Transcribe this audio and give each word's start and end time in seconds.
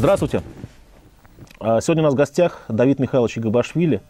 Здравствуйте. 0.00 0.40
А, 1.58 1.82
сегодня 1.82 2.02
у 2.02 2.06
нас 2.06 2.14
в 2.14 2.16
гостях 2.16 2.62
Давид 2.70 3.00
Михайлович 3.00 3.36
Габашвили. 3.36 4.00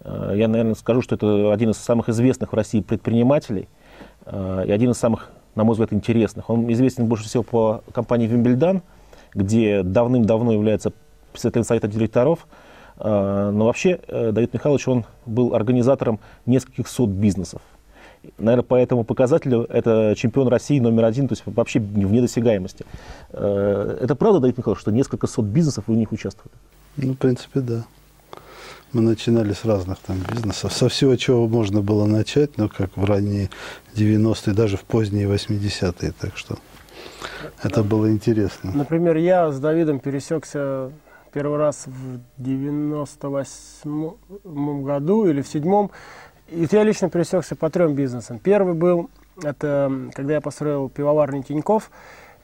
А, 0.00 0.32
я, 0.32 0.48
наверное, 0.48 0.74
скажу, 0.74 1.02
что 1.02 1.16
это 1.16 1.52
один 1.52 1.72
из 1.72 1.76
самых 1.76 2.08
известных 2.08 2.52
в 2.52 2.56
России 2.56 2.80
предпринимателей 2.80 3.68
а, 4.24 4.62
и 4.62 4.70
один 4.70 4.92
из 4.92 4.96
самых, 4.96 5.30
на 5.54 5.64
мой 5.64 5.74
взгляд, 5.74 5.92
интересных. 5.92 6.48
Он 6.48 6.72
известен 6.72 7.04
больше 7.04 7.24
всего 7.24 7.42
по 7.42 7.82
компании 7.92 8.26
«Вимбельдан», 8.26 8.80
где 9.34 9.82
давным-давно 9.82 10.54
является 10.54 10.94
председателем 11.32 11.64
совета 11.64 11.86
директоров. 11.86 12.46
Но 12.98 13.66
вообще 13.66 14.00
э, 14.08 14.32
Давид 14.32 14.54
Михайлович, 14.54 14.88
он 14.88 15.04
был 15.26 15.54
организатором 15.54 16.18
нескольких 16.46 16.88
сот 16.88 17.10
бизнесов. 17.10 17.60
Наверное, 18.38 18.64
по 18.64 18.74
этому 18.74 19.04
показателю 19.04 19.66
это 19.68 20.14
чемпион 20.16 20.48
России 20.48 20.80
номер 20.80 21.04
один, 21.04 21.28
то 21.28 21.32
есть 21.32 21.42
вообще 21.46 21.80
в 21.80 21.96
недосягаемости. 21.96 22.84
Э, 23.30 23.98
это 24.00 24.14
правда, 24.14 24.40
Давид 24.40 24.58
Михайлович, 24.58 24.80
что 24.80 24.92
несколько 24.92 25.26
сот 25.26 25.46
бизнесов 25.46 25.84
вы 25.86 25.94
в 25.94 25.96
них 25.96 26.12
участвовали? 26.12 26.52
Ну, 26.96 27.12
в 27.12 27.16
принципе, 27.16 27.60
да. 27.60 27.84
Мы 28.92 29.02
начинали 29.02 29.52
с 29.52 29.64
разных 29.64 29.98
там 29.98 30.18
бизнесов. 30.32 30.72
Со 30.72 30.88
всего, 30.88 31.16
чего 31.16 31.48
можно 31.48 31.82
было 31.82 32.06
начать, 32.06 32.56
ну, 32.56 32.68
как 32.68 32.96
в 32.96 33.04
ранние 33.04 33.50
90-е, 33.94 34.54
даже 34.54 34.76
в 34.76 34.82
поздние 34.82 35.26
80-е. 35.26 36.12
Так 36.18 36.36
что 36.36 36.56
это 37.62 37.82
было 37.82 38.10
интересно. 38.10 38.70
Например, 38.72 39.16
я 39.16 39.50
с 39.50 39.58
Давидом 39.58 39.98
пересекся 39.98 40.92
первый 41.32 41.58
раз 41.58 41.86
в 41.86 42.20
98 42.38 44.82
году 44.82 45.26
или 45.26 45.42
в 45.42 45.48
седьмом. 45.48 45.90
И 46.48 46.66
я 46.70 46.84
лично 46.84 47.10
пересекся 47.10 47.56
по 47.56 47.70
трем 47.70 47.94
бизнесам. 47.94 48.38
Первый 48.38 48.74
был, 48.74 49.10
это 49.42 49.92
когда 50.14 50.34
я 50.34 50.40
построил 50.40 50.88
пивоварню 50.88 51.42
Тиньков 51.42 51.90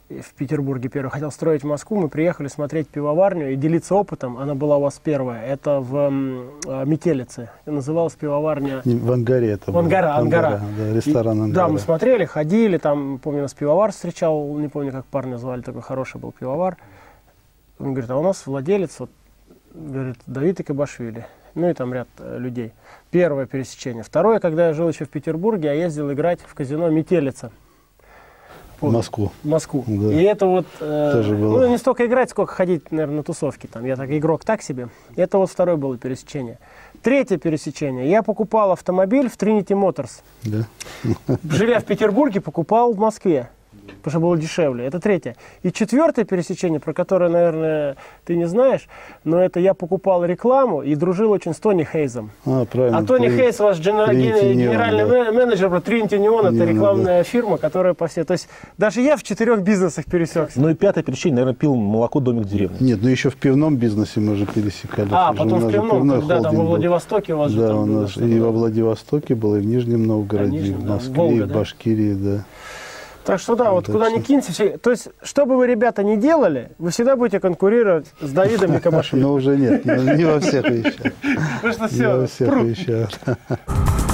в 0.09 0.35
Петербурге 0.35 0.89
первый. 0.89 1.11
Хотел 1.11 1.31
строить 1.31 1.63
в 1.63 1.67
Москву, 1.67 2.01
мы 2.01 2.09
приехали 2.09 2.49
смотреть 2.49 2.89
пивоварню 2.89 3.53
и 3.53 3.57
делиться 3.57 3.95
опытом. 3.95 4.39
Она 4.39 4.55
была 4.55 4.77
у 4.77 4.81
вас 4.81 5.01
первая. 5.03 5.47
Это 5.47 5.79
в 5.79 5.97
э, 6.67 6.85
Метелице. 6.85 7.51
Называлась 7.65 8.15
пивоварня... 8.15 8.83
В 8.85 9.13
Ангаре 9.13 9.53
это 9.53 9.71
в 9.71 9.79
Ангара, 9.79 10.17
Ангара. 10.17 10.47
Ангара. 10.47 10.63
Да, 10.77 10.95
ресторан 10.95 11.41
Ангара. 11.41 11.55
Да, 11.55 11.69
мы 11.69 11.79
смотрели, 11.79 12.25
ходили, 12.25 12.79
там, 12.79 13.19
помню, 13.19 13.43
нас 13.43 13.55
пивовар 13.55 13.93
встречал, 13.93 14.59
не 14.59 14.69
помню, 14.69 14.91
как 14.91 15.07
парня 15.07 15.37
звали, 15.37 15.63
такой 15.63 15.83
хороший 15.83 16.21
был 16.21 16.33
пивовар. 16.33 16.77
Он 17.79 17.93
говорит, 17.93 18.11
а 18.11 18.17
у 18.17 18.23
нас 18.23 18.47
владелец, 18.47 18.99
вот, 18.99 19.11
говорит, 19.73 20.17
Давид 20.27 20.61
Икабашвили 20.61 21.27
ну 21.55 21.69
и 21.69 21.75
там 21.75 21.93
ряд 21.93 22.09
э, 22.19 22.39
людей. 22.39 22.73
Первое 23.11 23.47
пересечение. 23.47 24.03
Второе, 24.03 24.39
когда 24.39 24.69
я 24.69 24.73
жил 24.75 24.89
еще 24.89 25.05
в 25.05 25.11
Петербурге, 25.11 25.69
я 25.69 25.75
ездил 25.75 26.13
играть 26.13 26.41
в 26.47 26.55
казино 26.55 26.89
«Метелица». 26.89 27.51
В 28.81 28.91
Москву. 28.91 29.31
В 29.45 29.49
Москву. 29.49 29.85
Да. 29.87 30.13
И 30.13 30.23
это 30.25 30.47
вот, 30.47 30.67
э, 30.81 31.11
Тоже 31.13 31.37
было. 31.37 31.61
ну 31.61 31.69
не 31.69 31.79
столько 31.79 32.05
играть, 32.05 32.31
сколько 32.31 32.53
ходить, 32.53 32.91
наверное, 32.91 33.19
на 33.19 33.23
тусовки. 33.23 33.69
Там. 33.69 33.85
Я 33.85 33.95
так 33.95 34.11
игрок 34.11 34.45
так 34.45 34.61
себе. 34.61 34.89
Это 35.15 35.39
вот 35.39 35.51
второе 35.51 35.77
было 35.77 35.97
пересечение. 35.97 36.59
Третье 37.01 37.37
пересечение. 37.37 38.11
Я 38.11 38.25
покупал 38.25 38.73
автомобиль 38.73 39.29
в 39.29 39.37
Trinity 39.37 39.69
Motors. 39.69 40.23
Да. 40.43 40.67
Живя 41.49 41.79
в 41.79 41.85
Петербурге, 41.85 42.41
покупал 42.41 42.93
в 42.93 42.99
Москве 42.99 43.51
потому 44.03 44.11
что 44.11 44.21
было 44.21 44.37
дешевле. 44.37 44.85
Это 44.87 45.01
третье. 45.01 45.37
И 45.63 45.73
четвертое 45.73 46.25
пересечение, 46.25 46.81
про 46.81 46.93
которое, 46.93 47.31
наверное, 47.31 47.97
ты 48.25 48.37
не 48.37 48.47
знаешь, 48.47 48.89
но 49.25 49.43
это 49.43 49.61
я 49.61 49.75
покупал 49.75 50.25
рекламу 50.25 50.83
и 50.83 50.95
дружил 50.95 51.31
очень 51.31 51.55
с 51.55 51.59
Тони 51.59 51.85
Хейзом. 51.85 52.31
А, 52.45 52.65
правильно. 52.65 52.99
А 52.99 53.05
Тони 53.05 53.29
Хейз, 53.29 53.59
ваш 53.61 53.79
генеральный 53.79 55.09
да. 55.09 55.33
менеджер, 55.33 55.81
Тринити 55.81 56.19
Неон, 56.19 56.55
это 56.55 56.65
рекламная 56.65 57.19
да. 57.19 57.25
фирма, 57.25 57.59
которая 57.59 57.95
по 57.95 58.07
всей... 58.07 58.25
То 58.25 58.33
есть 58.33 58.49
даже 58.79 59.01
я 59.01 59.17
в 59.17 59.23
четырех 59.23 59.63
бизнесах 59.63 60.05
пересекся. 60.07 60.61
Ну 60.61 60.69
и 60.69 60.75
пятое 60.75 61.05
пересечение, 61.05 61.37
наверное, 61.37 61.55
пил 61.55 61.75
молоко 61.75 62.21
домик 62.21 62.45
в 62.45 62.49
деревне. 62.49 62.77
Нет, 62.81 63.01
ну 63.03 63.09
еще 63.09 63.31
в 63.31 63.37
пивном 63.37 63.77
бизнесе 63.77 64.21
мы 64.21 64.33
уже 64.33 64.47
пересекали. 64.47 65.09
А, 65.13 65.33
потом 65.33 65.61
в 65.61 65.73
пивном, 65.73 66.09
когда 66.11 66.41
там 66.41 66.57
во 66.57 66.65
Владивостоке 66.65 67.35
у 67.35 67.39
вас 67.39 67.53
да, 67.53 67.61
же 67.61 67.69
там 67.69 67.79
у 67.79 67.87
нас 67.87 68.17
было, 68.17 68.27
и 68.27 68.41
во 68.41 68.51
Владивостоке 68.51 69.35
было, 69.35 69.57
и 69.57 69.61
в 69.61 69.67
Нижнем 69.67 70.07
Новгороде, 70.07 70.49
а, 70.49 70.61
Нижнем, 70.61 70.79
и 70.79 70.81
в 70.81 70.89
Москве, 70.89 71.15
Волга, 71.15 71.35
и 71.37 71.41
в 71.43 71.53
Башкирии, 71.53 72.15
да. 72.15 72.45
Так 73.25 73.41
что 73.41 73.55
да, 73.55 73.71
вот 73.71 73.87
куда 73.87 74.11
ни 74.11 74.21
киньте, 74.21 74.53
все, 74.53 74.79
то 74.79 74.91
есть, 74.91 75.09
что 75.23 75.47
бы 75.47 75.57
вы, 75.57 75.67
ребята, 75.67 76.03
не 76.03 76.17
делали, 76.17 76.73
вы 76.79 76.91
всегда 76.91 77.17
будете 77.17 77.39
конкурировать 77.39 78.07
с 78.21 78.31
Давидом 78.31 78.77
и 78.77 78.81
Кабашвили. 78.81 79.21
Но 79.23 79.35
уже 79.35 79.57
нет, 79.57 79.85
не 79.85 80.25
во 80.25 80.41
всех 80.41 80.69
вещах. 80.69 81.13
Потому 81.63 81.73
что 81.73 81.89
все, 81.89 81.97
не 81.97 82.17
во 82.17 82.27
всех 82.27 82.63
вещах. 82.63 83.11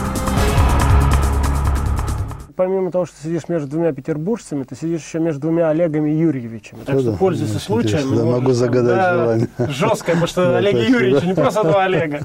Помимо 2.58 2.90
того, 2.90 3.06
что 3.06 3.14
сидишь 3.22 3.48
между 3.48 3.68
двумя 3.68 3.92
петербуржцами, 3.92 4.64
ты 4.64 4.74
сидишь 4.74 5.02
еще 5.02 5.20
между 5.20 5.42
двумя 5.42 5.70
Олегами 5.70 6.10
Юрьевичами. 6.10 6.80
Так 6.84 6.98
что 6.98 7.12
пользуйся 7.12 7.60
случаем. 7.60 8.16
Да, 8.16 8.24
могу 8.24 8.50
загадать 8.50 9.14
желание. 9.14 9.48
Жестко, 9.58 10.06
потому 10.06 10.26
что 10.26 10.56
Олег 10.56 10.74
Юрьевич, 10.74 11.22
не 11.22 11.34
просто 11.34 11.62
два 11.62 11.84
Олега. 11.84 12.22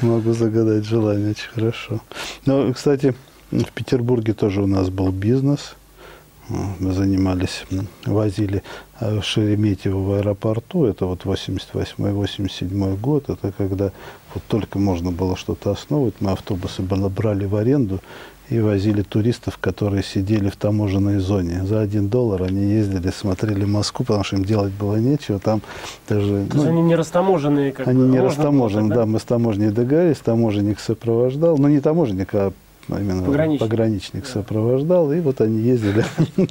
Могу 0.00 0.32
загадать 0.32 0.86
желание, 0.86 1.32
очень 1.32 1.50
хорошо. 1.50 2.00
Ну, 2.46 2.72
кстати, 2.72 3.14
в 3.50 3.70
Петербурге 3.72 4.32
тоже 4.32 4.62
у 4.62 4.66
нас 4.66 4.88
был 4.88 5.12
бизнес– 5.12 5.76
мы 6.48 6.92
занимались, 6.92 7.64
возили 8.04 8.62
э, 9.00 9.20
Шереметьево 9.20 9.98
в 9.98 10.12
аэропорту, 10.14 10.84
это 10.84 11.06
вот 11.06 11.24
88-87 11.24 12.96
год, 12.98 13.28
это 13.28 13.52
когда 13.52 13.92
вот 14.34 14.42
только 14.48 14.78
можно 14.78 15.10
было 15.10 15.36
что-то 15.36 15.70
основывать, 15.70 16.14
мы 16.20 16.32
автобусы 16.32 16.82
брали 16.82 17.46
в 17.46 17.56
аренду 17.56 18.00
и 18.48 18.60
возили 18.60 19.02
туристов, 19.02 19.58
которые 19.58 20.02
сидели 20.02 20.48
в 20.48 20.56
таможенной 20.56 21.18
зоне. 21.18 21.64
За 21.64 21.80
один 21.80 22.08
доллар 22.08 22.44
они 22.44 22.64
ездили, 22.64 23.10
смотрели 23.10 23.64
Москву, 23.64 24.04
потому 24.04 24.24
что 24.24 24.36
им 24.36 24.44
делать 24.44 24.72
было 24.72 24.96
нечего. 24.96 25.38
Там 25.40 25.62
даже, 26.08 26.46
То 26.46 26.58
ну, 26.58 26.68
они 26.68 26.82
не 26.82 26.94
растаможенные? 26.94 27.72
Как 27.72 27.88
они 27.88 28.02
бы, 28.02 28.08
не 28.08 28.20
растаможенные, 28.20 28.90
да? 28.90 28.94
да, 28.96 29.06
мы 29.06 29.18
с 29.18 29.24
таможней 29.24 29.70
договорились, 29.70 30.18
таможенник 30.18 30.78
сопровождал, 30.78 31.58
ну 31.58 31.68
не 31.68 31.80
таможенник, 31.80 32.34
а 32.34 32.52
именно 32.88 33.22
пограничник, 33.22 33.60
пограничник 33.60 34.22
да. 34.24 34.28
сопровождал, 34.28 35.12
и 35.12 35.20
вот 35.20 35.40
они 35.40 35.60
ездили 35.60 36.04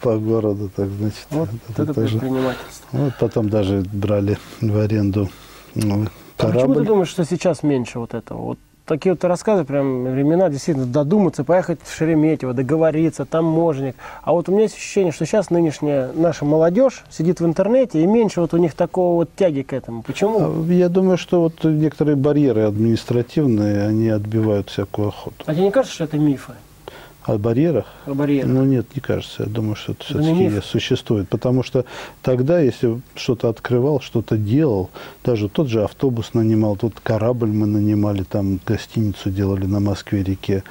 по 0.00 0.18
городу, 0.18 0.70
так 0.74 0.88
значит. 0.88 1.26
Вот 1.30 1.48
это, 1.68 1.82
это 1.82 1.94
тоже. 1.94 2.18
предпринимательство. 2.18 2.88
Вот 2.92 3.12
потом 3.18 3.48
даже 3.48 3.84
брали 3.92 4.38
в 4.60 4.78
аренду 4.78 5.28
ну, 5.74 6.06
корабль. 6.36 6.58
А 6.58 6.62
почему 6.62 6.74
ты 6.74 6.84
думаешь, 6.84 7.08
что 7.08 7.24
сейчас 7.24 7.62
меньше 7.62 7.98
вот 7.98 8.14
этого? 8.14 8.38
Вот 8.38 8.58
такие 8.90 9.12
вот 9.12 9.22
рассказы, 9.24 9.64
прям 9.64 10.04
времена 10.04 10.48
действительно 10.48 10.84
додуматься, 10.84 11.44
поехать 11.44 11.78
в 11.84 11.94
Шереметьево, 11.94 12.52
договориться, 12.52 13.24
таможенник. 13.24 13.94
А 14.22 14.32
вот 14.32 14.48
у 14.48 14.52
меня 14.52 14.62
есть 14.62 14.74
ощущение, 14.74 15.12
что 15.12 15.24
сейчас 15.26 15.50
нынешняя 15.50 16.10
наша 16.12 16.44
молодежь 16.44 17.04
сидит 17.08 17.40
в 17.40 17.46
интернете, 17.46 18.02
и 18.02 18.06
меньше 18.06 18.40
вот 18.40 18.52
у 18.52 18.56
них 18.56 18.74
такого 18.74 19.14
вот 19.14 19.30
тяги 19.36 19.62
к 19.62 19.72
этому. 19.72 20.02
Почему? 20.02 20.38
А, 20.40 20.72
я 20.72 20.88
думаю, 20.88 21.18
что 21.18 21.40
вот 21.40 21.62
некоторые 21.62 22.16
барьеры 22.16 22.62
административные, 22.62 23.86
они 23.86 24.08
отбивают 24.08 24.70
всякую 24.70 25.08
охоту. 25.08 25.36
А 25.46 25.54
тебе 25.54 25.64
не 25.64 25.70
кажется, 25.70 25.94
что 25.94 26.04
это 26.04 26.18
мифы? 26.18 26.52
О 27.30 27.38
барьерах? 27.38 27.86
О 28.06 28.14
барьерах. 28.14 28.50
Ну 28.50 28.64
нет, 28.64 28.86
не 28.96 29.00
кажется. 29.00 29.44
Я 29.44 29.48
думаю, 29.48 29.76
что 29.76 29.92
это, 29.92 30.02
это 30.08 30.20
все-таки 30.20 30.60
существует. 30.66 31.28
Потому 31.28 31.62
что 31.62 31.84
тогда, 32.22 32.58
если 32.58 33.00
что-то 33.14 33.48
открывал, 33.48 34.00
что-то 34.00 34.36
делал, 34.36 34.90
даже 35.24 35.48
тот 35.48 35.68
же 35.68 35.84
автобус 35.84 36.34
нанимал, 36.34 36.74
тот 36.74 36.94
корабль 37.00 37.52
мы 37.52 37.66
нанимали, 37.66 38.24
там 38.24 38.58
гостиницу 38.66 39.30
делали 39.30 39.66
на 39.66 39.78
Москве-реке. 39.78 40.64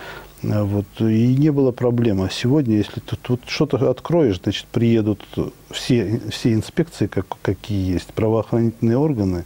А 0.44 0.64
вот, 0.64 0.86
и 1.00 1.36
не 1.36 1.52
было 1.52 1.72
проблем. 1.72 2.22
А 2.22 2.30
сегодня, 2.30 2.78
если 2.78 3.02
ты 3.02 3.16
тут 3.16 3.42
что-то 3.48 3.90
откроешь, 3.90 4.40
значит, 4.42 4.66
приедут 4.68 5.26
все, 5.70 6.22
все 6.30 6.54
инспекции, 6.54 7.08
как, 7.08 7.26
какие 7.42 7.94
есть, 7.94 8.14
правоохранительные 8.14 8.98
органы, 8.98 9.46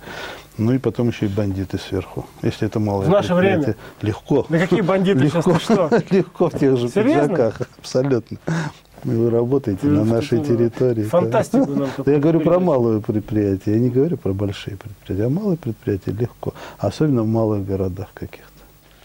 ну 0.58 0.74
и 0.74 0.78
потом 0.78 1.10
еще 1.10 1.26
и 1.26 1.30
бандиты 1.30 1.80
сверху. 1.80 2.28
Если 2.44 2.68
это 2.68 2.80
малое 2.80 3.08
В 3.08 3.10
наше 3.10 3.34
время? 3.34 3.76
Легко. 4.02 4.46
Да 4.50 4.60
какие 4.60 4.82
бандиты 4.82 5.22
легко, 5.22 5.42
сейчас? 5.42 5.62
Что? 5.62 5.90
Легко 6.12 6.50
в 6.50 6.60
тех 6.60 6.78
же 6.78 6.90
Серьезно? 6.90 7.24
пиджаках. 7.24 7.62
Абсолютно. 7.80 8.38
Вы 9.04 9.30
работаете 9.30 9.82
Ты 9.82 9.88
на 9.88 10.06
нашей 10.06 10.44
территории. 10.44 11.04
Фантастику 11.04 11.72
нам 11.72 11.90
да. 11.98 12.12
Я 12.12 12.20
говорю 12.20 12.40
про 12.40 12.60
малое 12.60 13.00
предприятие, 13.02 13.76
я 13.76 13.82
не 13.82 13.90
говорю 13.90 14.16
про 14.16 14.32
большие 14.32 14.78
предприятия. 14.78 15.26
А 15.26 15.30
малые 15.30 15.58
предприятия 15.58 16.12
легко. 16.12 16.54
Особенно 16.78 17.24
в 17.24 17.28
малых 17.28 17.66
городах 17.66 18.08
каких-то. 18.14 18.53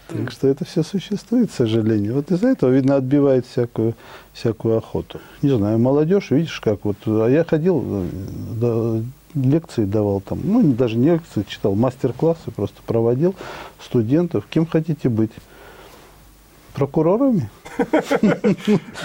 Так 0.09 0.31
что 0.31 0.47
это 0.47 0.65
все 0.65 0.81
существует, 0.81 1.51
к 1.51 1.53
сожалению. 1.53 2.15
Вот 2.15 2.31
из-за 2.31 2.47
этого, 2.47 2.71
видно, 2.71 2.95
отбивает 2.95 3.45
всякую, 3.45 3.93
всякую 4.33 4.77
охоту. 4.77 5.19
Не 5.43 5.55
знаю, 5.55 5.77
молодежь, 5.77 6.31
видишь, 6.31 6.59
как 6.59 6.83
вот... 6.83 6.97
А 7.05 7.27
я 7.27 7.43
ходил, 7.43 8.05
да, 8.59 9.01
лекции 9.35 9.85
давал 9.85 10.21
там, 10.21 10.39
ну, 10.43 10.63
даже 10.73 10.97
не 10.97 11.11
лекции, 11.11 11.45
читал, 11.47 11.75
мастер-классы 11.75 12.49
просто 12.55 12.81
проводил 12.85 13.35
студентов. 13.79 14.45
Кем 14.49 14.65
хотите 14.65 15.09
быть? 15.09 15.31
Прокурорами? 16.73 17.49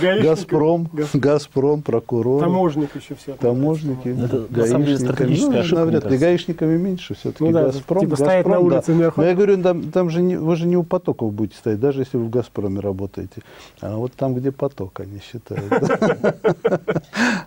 Газпром, 0.00 0.88
Газпром, 1.12 1.82
прокурор. 1.82 2.42
Таможник 2.42 2.96
еще 2.96 3.14
все. 3.14 3.34
Таможники. 3.34 4.08
На 4.08 4.66
самом 4.66 4.84
деле, 4.86 4.98
стратегическая 4.98 5.60
ошибка, 5.60 5.80
навряд 5.80 6.10
ли. 6.10 6.18
Гаишниками 6.18 6.76
меньше 6.76 7.14
все-таки. 7.14 7.44
Ну 7.44 7.52
да, 7.52 7.64
Газпром, 7.64 8.00
типа 8.00 8.16
стоять 8.16 8.46
на 8.46 8.52
Газпром, 8.52 8.72
улице 8.72 8.94
наверху. 8.94 9.20
Но 9.20 9.26
я 9.26 9.34
говорю, 9.34 9.62
там, 9.90 10.10
же 10.10 10.22
не, 10.22 10.36
вы 10.36 10.56
же 10.56 10.66
не 10.66 10.76
у 10.76 10.82
потоков 10.82 11.32
будете 11.32 11.56
стоять, 11.56 11.80
даже 11.80 12.00
если 12.00 12.16
вы 12.16 12.24
в 12.24 12.30
Газпроме 12.30 12.80
работаете. 12.80 13.42
А 13.80 13.96
вот 13.96 14.12
там, 14.12 14.34
где 14.34 14.52
поток, 14.52 15.00
они 15.00 15.20
считают. 15.20 15.70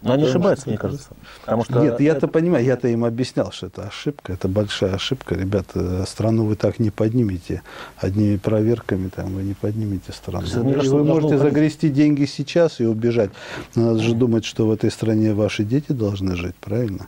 Но 0.01 0.13
они 0.13 0.23
ошибаются, 0.23 0.69
мне 0.69 0.77
кажется. 0.77 1.09
Нет, 1.69 1.99
я-то 1.99 2.27
понимаю, 2.27 2.63
я-то 2.65 2.87
им 2.87 3.05
объяснял, 3.05 3.51
что 3.51 3.67
это 3.67 3.83
ошибка, 3.83 4.33
это 4.33 4.47
большая 4.47 4.95
ошибка. 4.95 5.35
Ребята, 5.35 6.05
страну 6.05 6.45
вы 6.45 6.55
так 6.55 6.79
не 6.79 6.89
поднимете. 6.89 7.61
Одними 7.97 8.37
проверками 8.37 9.09
там 9.09 9.33
вы 9.33 9.43
не 9.43 9.53
поднимете 9.53 10.11
страну. 10.11 10.45
Можете 11.07 11.37
загрести 11.37 11.89
деньги 11.89 12.25
сейчас 12.25 12.79
и 12.79 12.85
убежать. 12.85 13.31
Но 13.75 13.87
надо 13.87 13.99
же 13.99 14.13
думать, 14.13 14.45
что 14.45 14.67
в 14.67 14.71
этой 14.71 14.91
стране 14.91 15.33
ваши 15.33 15.63
дети 15.63 15.91
должны 15.91 16.35
жить, 16.35 16.55
правильно? 16.55 17.07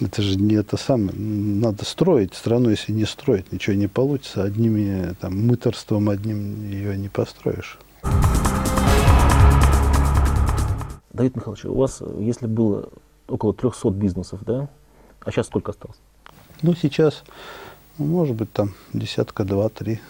Это 0.00 0.20
же 0.20 0.36
не 0.36 0.54
это 0.56 0.76
самое. 0.76 1.12
Надо 1.18 1.84
строить 1.84 2.34
страну, 2.34 2.70
если 2.70 2.92
не 2.92 3.06
строить, 3.06 3.52
ничего 3.52 3.74
не 3.76 3.86
получится. 3.86 4.42
Одними 4.42 5.14
там, 5.20 5.46
мыторством 5.46 6.10
одним 6.10 6.70
ее 6.70 6.96
не 6.98 7.08
построишь. 7.08 7.78
Давид 11.12 11.34
Михайлович, 11.34 11.64
у 11.64 11.74
вас, 11.74 12.02
если 12.18 12.46
было 12.46 12.90
около 13.26 13.54
300 13.54 13.90
бизнесов, 13.90 14.40
да? 14.44 14.68
А 15.20 15.30
сейчас 15.30 15.46
сколько 15.46 15.72
осталось? 15.72 15.96
Ну, 16.60 16.74
сейчас, 16.74 17.24
ну, 17.96 18.04
может 18.04 18.36
быть, 18.36 18.52
там 18.52 18.74
десятка, 18.92 19.44
два, 19.44 19.70
три, 19.70 20.00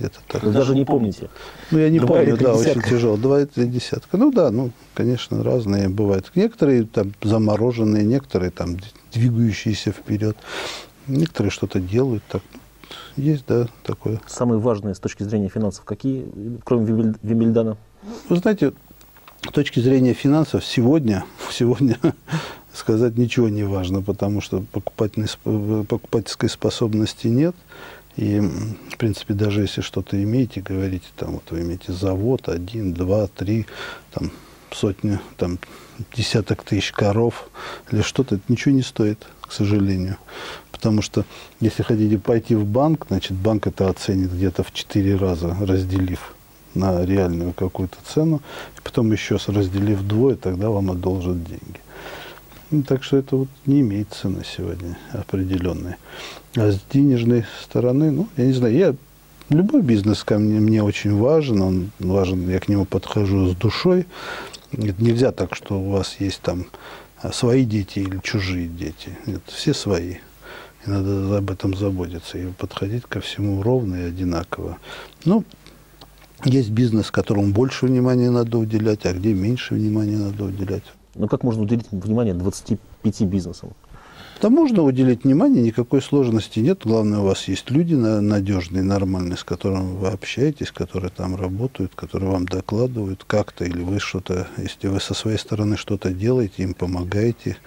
где-то 0.00 0.18
так. 0.26 0.42
Вы 0.42 0.52
даже 0.52 0.74
не 0.74 0.84
помните. 0.84 1.28
Ну, 1.70 1.78
я 1.78 1.90
не 1.90 1.98
Два 2.00 2.08
помню, 2.08 2.36
да, 2.36 2.54
десятка. 2.54 2.78
очень 2.78 2.90
тяжело. 2.90 3.16
Два 3.16 3.42
или 3.42 3.66
десятка. 3.66 4.16
Ну 4.16 4.32
да, 4.32 4.50
ну, 4.50 4.70
конечно, 4.94 5.44
разные 5.44 5.88
бывают. 5.88 6.32
Некоторые 6.34 6.84
там 6.84 7.12
замороженные, 7.22 8.04
некоторые 8.04 8.50
там 8.50 8.78
двигающиеся 9.12 9.92
вперед. 9.92 10.36
Некоторые 11.06 11.50
что-то 11.50 11.80
делают. 11.80 12.22
Так. 12.28 12.42
Есть, 13.16 13.44
да, 13.46 13.68
такое. 13.84 14.20
Самые 14.26 14.58
важные 14.58 14.94
с 14.94 14.98
точки 14.98 15.22
зрения 15.22 15.48
финансов 15.48 15.84
какие, 15.84 16.26
кроме 16.64 17.14
Вимбельдана? 17.22 17.76
Вы 18.28 18.36
знаете, 18.36 18.72
с 19.42 19.52
точки 19.52 19.80
зрения 19.80 20.14
финансов, 20.14 20.64
сегодня, 20.64 21.24
сегодня 21.50 21.98
сказать 22.72 23.16
ничего 23.18 23.48
не 23.48 23.64
важно, 23.64 24.02
потому 24.02 24.40
что 24.40 24.64
покупательской 24.72 26.48
способности 26.48 27.26
нет. 27.26 27.54
И, 28.16 28.40
в 28.40 28.96
принципе, 28.96 29.34
даже 29.34 29.62
если 29.62 29.80
что-то 29.80 30.22
имеете, 30.22 30.60
говорите, 30.60 31.06
там, 31.16 31.32
вот 31.32 31.44
вы 31.50 31.62
имеете 31.62 31.92
завод, 31.92 32.48
один, 32.48 32.92
два, 32.92 33.28
три, 33.28 33.66
там, 34.12 34.30
сотни, 34.72 35.18
там, 35.36 35.58
десяток 36.14 36.62
тысяч 36.62 36.92
коров 36.92 37.48
или 37.90 38.02
что-то, 38.02 38.36
это 38.36 38.44
ничего 38.48 38.74
не 38.74 38.82
стоит, 38.82 39.26
к 39.40 39.52
сожалению. 39.52 40.16
Потому 40.72 41.02
что, 41.02 41.24
если 41.60 41.82
хотите 41.82 42.18
пойти 42.18 42.54
в 42.54 42.64
банк, 42.64 43.06
значит, 43.08 43.32
банк 43.32 43.66
это 43.66 43.88
оценит 43.88 44.32
где-то 44.32 44.62
в 44.62 44.72
четыре 44.72 45.16
раза, 45.16 45.56
разделив 45.60 46.34
на 46.74 47.04
реальную 47.04 47.52
какую-то 47.52 47.96
цену, 48.06 48.40
и 48.76 48.80
потом 48.82 49.12
еще 49.12 49.34
раз 49.34 49.48
разделив 49.48 49.98
вдвое, 49.98 50.36
тогда 50.36 50.70
вам 50.70 50.90
одолжат 50.90 51.42
деньги. 51.44 51.80
Ну, 52.70 52.82
так 52.82 53.02
что 53.02 53.16
это 53.16 53.34
вот 53.34 53.48
не 53.66 53.80
имеет 53.80 54.12
цены 54.12 54.42
сегодня 54.44 54.96
определенной. 55.12 55.96
А 56.56 56.70
с 56.70 56.80
денежной 56.92 57.44
стороны, 57.62 58.12
ну, 58.12 58.28
я 58.36 58.46
не 58.46 58.52
знаю, 58.52 58.74
я 58.74 58.94
любой 59.48 59.82
бизнес 59.82 60.22
ко 60.22 60.38
мне, 60.38 60.60
мне 60.60 60.82
очень 60.82 61.16
важен, 61.16 61.62
он 61.62 61.90
важен, 61.98 62.48
я 62.48 62.60
к 62.60 62.68
нему 62.68 62.84
подхожу 62.84 63.48
с 63.48 63.56
душой. 63.56 64.06
Это 64.72 65.02
нельзя 65.02 65.32
так, 65.32 65.56
что 65.56 65.80
у 65.80 65.90
вас 65.90 66.16
есть 66.20 66.42
там 66.42 66.66
свои 67.32 67.64
дети 67.64 67.98
или 67.98 68.20
чужие 68.22 68.68
дети. 68.68 69.18
Нет, 69.26 69.42
все 69.46 69.74
свои. 69.74 70.16
И 70.86 70.90
надо 70.90 71.38
об 71.38 71.50
этом 71.50 71.76
заботиться 71.76 72.38
и 72.38 72.46
подходить 72.52 73.02
ко 73.04 73.20
всему 73.20 73.62
ровно 73.62 73.96
и 73.96 74.08
одинаково. 74.08 74.78
Ну, 75.24 75.44
есть 76.44 76.70
бизнес, 76.70 77.10
которому 77.10 77.52
больше 77.52 77.86
внимания 77.86 78.30
надо 78.30 78.58
уделять, 78.58 79.04
а 79.06 79.12
где 79.12 79.34
меньше 79.34 79.74
внимания 79.74 80.16
надо 80.16 80.44
уделять. 80.44 80.84
Ну 81.14 81.28
как 81.28 81.42
можно 81.42 81.62
уделить 81.62 81.86
внимание 81.90 82.34
25 82.34 83.22
бизнесам? 83.22 83.70
Да 84.40 84.48
можно 84.48 84.82
уделить 84.84 85.24
внимание, 85.24 85.62
никакой 85.62 86.00
сложности 86.00 86.60
нет. 86.60 86.80
Главное, 86.84 87.18
у 87.18 87.24
вас 87.24 87.46
есть 87.46 87.70
люди 87.70 87.94
на- 87.94 88.22
надежные, 88.22 88.82
нормальные, 88.82 89.36
с 89.36 89.44
которыми 89.44 89.96
вы 89.96 90.08
общаетесь, 90.08 90.70
которые 90.70 91.10
там 91.10 91.36
работают, 91.36 91.92
которые 91.94 92.30
вам 92.30 92.46
докладывают 92.46 93.24
как-то, 93.26 93.66
или 93.66 93.82
вы 93.82 94.00
что-то, 94.00 94.46
если 94.56 94.88
вы 94.88 94.98
со 94.98 95.12
своей 95.12 95.36
стороны 95.36 95.76
что-то 95.76 96.10
делаете, 96.10 96.62
им 96.62 96.72
помогаете, 96.72 97.58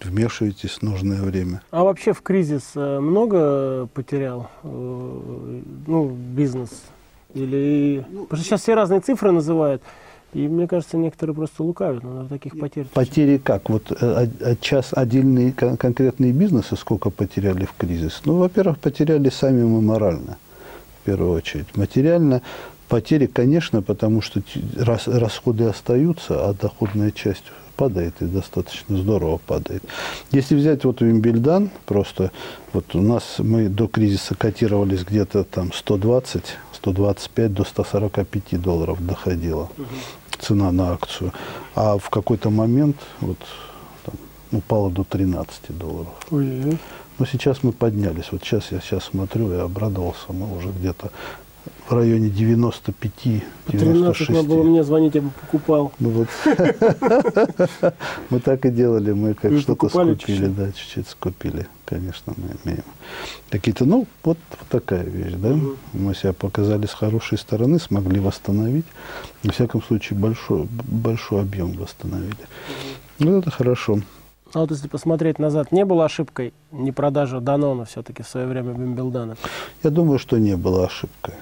вмешиваетесь 0.00 0.78
в 0.78 0.82
нужное 0.82 1.20
время. 1.20 1.62
А 1.72 1.82
вообще 1.82 2.12
в 2.12 2.22
кризис 2.22 2.62
э, 2.76 3.00
много 3.00 3.88
потерял 3.92 4.50
э, 4.62 5.62
ну, 5.86 6.08
бизнес? 6.10 6.70
Или... 7.34 8.04
Потому 8.08 8.36
что 8.36 8.44
сейчас 8.44 8.62
все 8.62 8.74
разные 8.74 9.00
цифры 9.00 9.32
называют. 9.32 9.82
И 10.32 10.46
мне 10.46 10.68
кажется, 10.68 10.96
некоторые 10.96 11.34
просто 11.34 11.62
лукавят, 11.64 12.04
но 12.04 12.26
таких 12.28 12.58
потерь. 12.58 12.86
Потери 12.94 13.36
как? 13.38 13.68
Вот 13.68 13.90
э, 13.90 13.96
а- 14.00 14.28
а 14.50 14.56
час 14.56 14.90
отдельные 14.92 15.52
кон- 15.52 15.76
конкретные 15.76 16.32
бизнесы 16.32 16.76
сколько 16.76 17.10
потеряли 17.10 17.64
в 17.64 17.72
кризис? 17.76 18.22
Ну, 18.24 18.34
во-первых, 18.36 18.78
потеряли 18.78 19.28
сами 19.28 19.64
мы 19.64 19.80
морально, 19.80 20.38
в 21.02 21.06
первую 21.06 21.32
очередь. 21.32 21.76
Материально 21.76 22.42
потери, 22.88 23.26
конечно, 23.26 23.82
потому 23.82 24.20
что 24.22 24.40
расходы 25.06 25.64
остаются, 25.64 26.48
а 26.48 26.54
доходная 26.54 27.10
часть 27.10 27.44
падает 27.80 28.20
и 28.20 28.26
достаточно 28.26 28.98
здорово 28.98 29.38
падает. 29.38 29.82
Если 30.32 30.54
взять 30.54 30.84
вот 30.84 31.00
Вимбельдан, 31.00 31.70
просто 31.86 32.30
вот 32.74 32.94
у 32.94 33.00
нас 33.00 33.36
мы 33.38 33.70
до 33.70 33.86
кризиса 33.86 34.34
котировались 34.34 35.02
где-то 35.02 35.44
там 35.44 35.72
120, 35.72 36.44
125 36.74 37.54
до 37.54 37.64
145 37.64 38.60
долларов 38.60 38.98
доходило 39.06 39.70
цена 40.38 40.72
на 40.72 40.92
акцию. 40.92 41.32
А 41.74 41.96
в 41.96 42.10
какой-то 42.10 42.50
момент 42.50 42.96
вот 43.20 43.38
там, 44.04 44.14
упала 44.52 44.90
до 44.90 45.02
13 45.02 45.78
долларов. 45.78 46.12
Ой-ой-ой. 46.30 46.76
Но 47.18 47.24
сейчас 47.24 47.62
мы 47.62 47.72
поднялись. 47.72 48.26
Вот 48.30 48.42
сейчас 48.42 48.72
я 48.72 48.80
сейчас 48.80 49.04
смотрю 49.04 49.54
и 49.54 49.56
обрадовался. 49.56 50.34
Мы 50.34 50.54
уже 50.54 50.68
где-то 50.68 51.12
в 51.88 51.92
районе 51.92 52.30
95 52.30 53.12
По 53.66 53.72
13 53.72 54.28
надо 54.30 54.48
было 54.48 54.62
96 54.62 54.64
мне 54.64 54.84
звонить, 54.84 55.14
я 55.14 55.22
бы 55.22 55.30
покупал. 55.30 55.92
ну 55.98 56.10
вот. 56.10 56.28
Мы 58.30 58.40
так 58.40 58.64
и 58.64 58.70
делали, 58.70 59.12
мы 59.12 59.34
как 59.34 59.58
что-то 59.58 59.88
скупили, 59.88 60.14
чуть-чуть? 60.14 60.56
да, 60.56 60.72
чуть-чуть 60.72 61.08
скупили, 61.08 61.66
конечно, 61.84 62.34
мы 62.36 62.54
имеем. 62.64 62.84
Какие-то, 63.50 63.84
ну, 63.84 64.06
вот, 64.22 64.38
вот 64.50 64.68
такая 64.68 65.02
вещь, 65.02 65.34
да. 65.34 65.48
Мгм. 65.48 65.76
Мы 65.92 66.14
себя 66.14 66.32
показали 66.32 66.86
с 66.86 66.94
хорошей 66.94 67.38
стороны, 67.38 67.80
смогли 67.80 68.20
восстановить. 68.20 68.86
Во 69.42 69.52
всяком 69.52 69.82
случае, 69.82 70.18
большой, 70.18 70.68
большой 70.70 71.40
объем 71.40 71.72
восстановили. 71.72 72.46
Ну, 73.18 73.38
это 73.38 73.50
хорошо. 73.50 73.98
А 74.52 74.60
вот 74.60 74.70
если 74.70 74.88
посмотреть 74.88 75.38
назад, 75.38 75.70
не 75.70 75.84
было 75.84 76.04
ошибкой 76.04 76.52
не 76.72 76.90
продажа 76.92 77.40
Данона 77.40 77.84
все-таки 77.84 78.22
в 78.22 78.28
свое 78.28 78.46
время 78.46 78.72
Бимбелдана? 78.72 79.36
Я 79.82 79.90
думаю, 79.90 80.18
что 80.18 80.38
не 80.38 80.56
было 80.56 80.86
ошибкой. 80.86 81.34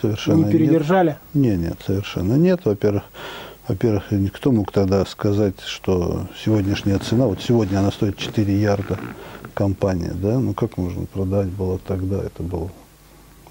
Совершенно 0.00 0.36
Не 0.36 0.42
нет. 0.44 0.52
передержали? 0.52 1.16
Нет, 1.34 1.58
нет, 1.58 1.78
совершенно 1.84 2.34
нет. 2.34 2.60
Во-первых, 2.64 3.04
во-первых, 3.68 4.10
никто 4.10 4.52
мог 4.52 4.70
тогда 4.72 5.04
сказать, 5.06 5.60
что 5.66 6.28
сегодняшняя 6.44 6.98
цена, 6.98 7.26
вот 7.26 7.40
сегодня 7.40 7.78
она 7.78 7.90
стоит 7.90 8.16
4 8.16 8.60
ярда, 8.60 8.98
компания, 9.54 10.12
да, 10.14 10.38
ну 10.38 10.52
как 10.52 10.76
можно 10.76 11.06
продать 11.06 11.48
было 11.48 11.78
тогда, 11.78 12.22
это 12.22 12.42
был 12.42 12.70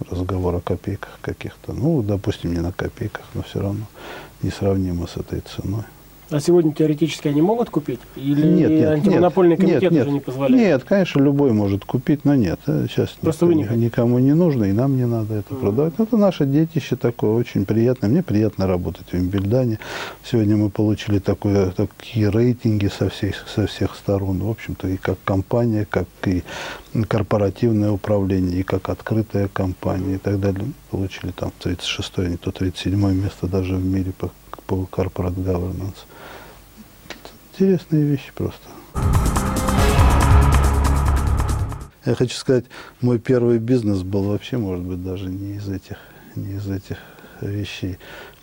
разговор 0.10 0.56
о 0.56 0.60
копейках 0.60 1.18
каких-то, 1.22 1.74
ну, 1.74 2.04
допустим, 2.04 2.54
не 2.54 2.60
на 2.60 2.72
копейках, 2.72 3.26
но 3.34 3.42
все 3.42 3.60
равно 3.60 3.86
несравнимо 4.44 5.08
с 5.08 5.18
этой 5.18 5.42
ценой. 5.42 5.84
А 6.32 6.40
сегодня 6.40 6.74
теоретически 6.74 7.28
они 7.28 7.42
могут 7.42 7.70
купить? 7.70 8.00
Или 8.16 8.48
нет, 8.48 8.72
нет, 8.72 8.90
антимонопольный 8.90 9.52
нет, 9.58 9.60
комитет 9.60 9.92
нет, 9.92 10.02
уже 10.04 10.12
не 10.12 10.20
позволяет? 10.20 10.60
Нет, 10.60 10.84
конечно, 10.84 11.20
любой 11.22 11.54
может 11.54 11.86
купить, 11.86 12.26
но 12.26 12.34
нет, 12.34 12.60
э, 12.66 12.88
сейчас 12.90 13.10
Просто 13.22 13.46
никто- 13.46 13.74
вы 13.74 13.78
не 13.78 13.86
никому 13.86 14.18
не 14.18 14.34
нужно, 14.34 14.64
и 14.64 14.72
нам 14.72 14.98
не 14.98 15.06
надо 15.06 15.36
это 15.36 15.54
Мгм. 15.54 15.62
продавать. 15.62 15.94
Это 16.00 16.18
наше 16.18 16.48
детище 16.48 16.96
такое, 16.96 17.32
очень 17.32 17.66
приятно. 17.66 18.08
Мне 18.08 18.24
приятно 18.24 18.66
работать 18.66 19.08
в 19.10 19.14
Вимбельдане. 19.14 19.78
Сегодня 20.24 20.58
мы 20.58 20.72
получили 20.72 21.20
такое, 21.20 21.70
такие 21.70 22.30
рейтинги 22.30 22.88
со, 22.88 23.10
всей, 23.10 23.34
со 23.54 23.68
всех 23.68 23.96
сторон. 23.96 24.40
В 24.40 24.50
общем-то, 24.50 24.88
и 24.88 24.98
как 24.98 25.18
компания, 25.24 25.86
как 25.88 26.08
и 26.26 26.44
корпоративное 27.08 27.92
управление, 27.92 28.62
и 28.62 28.64
как 28.64 28.90
открытая 28.90 29.48
компания 29.48 30.16
и 30.16 30.18
так 30.18 30.40
далее. 30.40 30.66
Получили 30.90 31.32
там 31.32 31.52
36 31.60 32.18
не 32.30 32.38
то 32.38 32.52
37 32.52 33.14
место 33.14 33.48
даже 33.48 33.76
в 33.76 33.86
мире 33.86 34.12
по, 34.18 34.32
по 34.66 34.88
corporate 34.92 35.36
governance. 35.36 36.06
Интересные 37.58 38.04
вещи 38.04 38.34
просто. 38.36 38.68
Я 42.06 42.14
хочу 42.16 42.36
сказать, 42.36 42.66
мой 43.00 43.18
первый 43.18 43.60
бизнес 43.60 44.04
был 44.04 44.24
вообще, 44.24 44.58
может 44.58 44.84
быть, 44.84 45.02
даже 45.02 45.30
не 45.30 45.56
из 45.56 45.70
этих, 45.70 45.96
не 46.36 46.56
из 46.56 46.70
этих 46.70 46.98
вещей. 47.40 47.98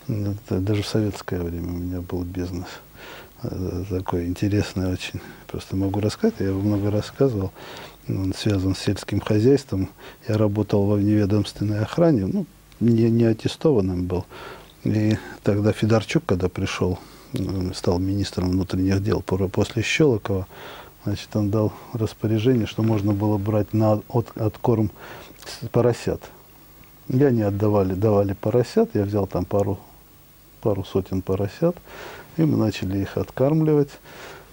Это 0.09 0.61
даже 0.61 0.83
в 0.83 0.87
советское 0.87 1.43
время 1.43 1.69
у 1.75 1.77
меня 1.77 2.01
был 2.01 2.25
бизнес 2.25 2.65
э, 3.43 3.85
такой 3.91 4.29
интересный 4.29 4.91
очень. 4.91 5.21
Просто 5.47 5.77
могу 5.77 6.01
рассказать, 6.01 6.37
я 6.39 6.47
его 6.47 6.63
много 6.63 6.91
рассказывал. 6.91 7.53
Он 8.09 8.33
связан 8.33 8.75
с 8.75 8.79
сельским 8.79 9.21
хозяйством. 9.21 9.91
Я 10.27 10.39
работал 10.39 10.87
во 10.87 10.97
вневедомственной 10.97 11.81
охране, 11.81 12.29
ну, 12.29 12.47
не, 12.81 13.11
не 13.11 13.25
аттестованным 13.25 14.07
был. 14.07 14.25
И 14.85 15.19
тогда 15.43 15.73
Федорчук, 15.73 16.25
когда 16.25 16.49
пришел, 16.49 16.99
стал 17.75 17.99
министром 17.99 18.51
внутренних 18.51 19.03
дел 19.03 19.23
после 19.23 19.83
Щелокова, 19.83 20.47
значит, 21.05 21.35
он 21.35 21.51
дал 21.51 21.73
распоряжение, 21.93 22.67
что 22.67 22.83
можно 22.83 23.13
было 23.13 23.39
брать 23.39 23.73
на 23.73 24.03
от, 24.09 24.37
откорм 24.37 24.91
поросят. 25.71 26.23
Я 27.09 27.31
не 27.31 27.43
отдавали, 27.43 27.95
давали 27.95 28.35
поросят, 28.35 28.91
я 28.95 29.03
взял 29.03 29.27
там 29.27 29.45
пару, 29.45 29.79
пару 30.61 30.85
сотен 30.85 31.23
поросят, 31.23 31.77
и 32.37 32.43
мы 32.43 32.57
начали 32.57 32.99
их 32.99 33.17
откармливать, 33.17 33.91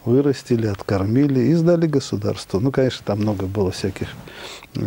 вырастили, 0.04 0.68
откормили 0.68 1.42
и 1.42 1.54
сдали 1.54 1.86
государству. 1.86 2.60
Ну, 2.60 2.72
конечно, 2.72 3.04
там 3.06 3.20
много 3.20 3.46
было 3.46 3.72
всяких, 3.72 4.08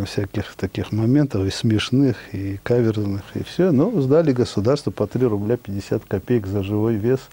всяких 0.06 0.54
таких 0.56 0.90
моментов, 0.90 1.44
и 1.46 1.50
смешных, 1.50 2.16
и 2.34 2.58
каверзных, 2.62 3.22
и 3.34 3.44
все, 3.44 3.70
но 3.70 4.00
сдали 4.00 4.32
государству 4.32 4.90
по 4.90 5.06
3 5.06 5.26
рубля 5.26 5.56
50 5.56 6.04
копеек 6.06 6.46
за 6.46 6.62
живой 6.62 6.94
вес– 6.94 7.20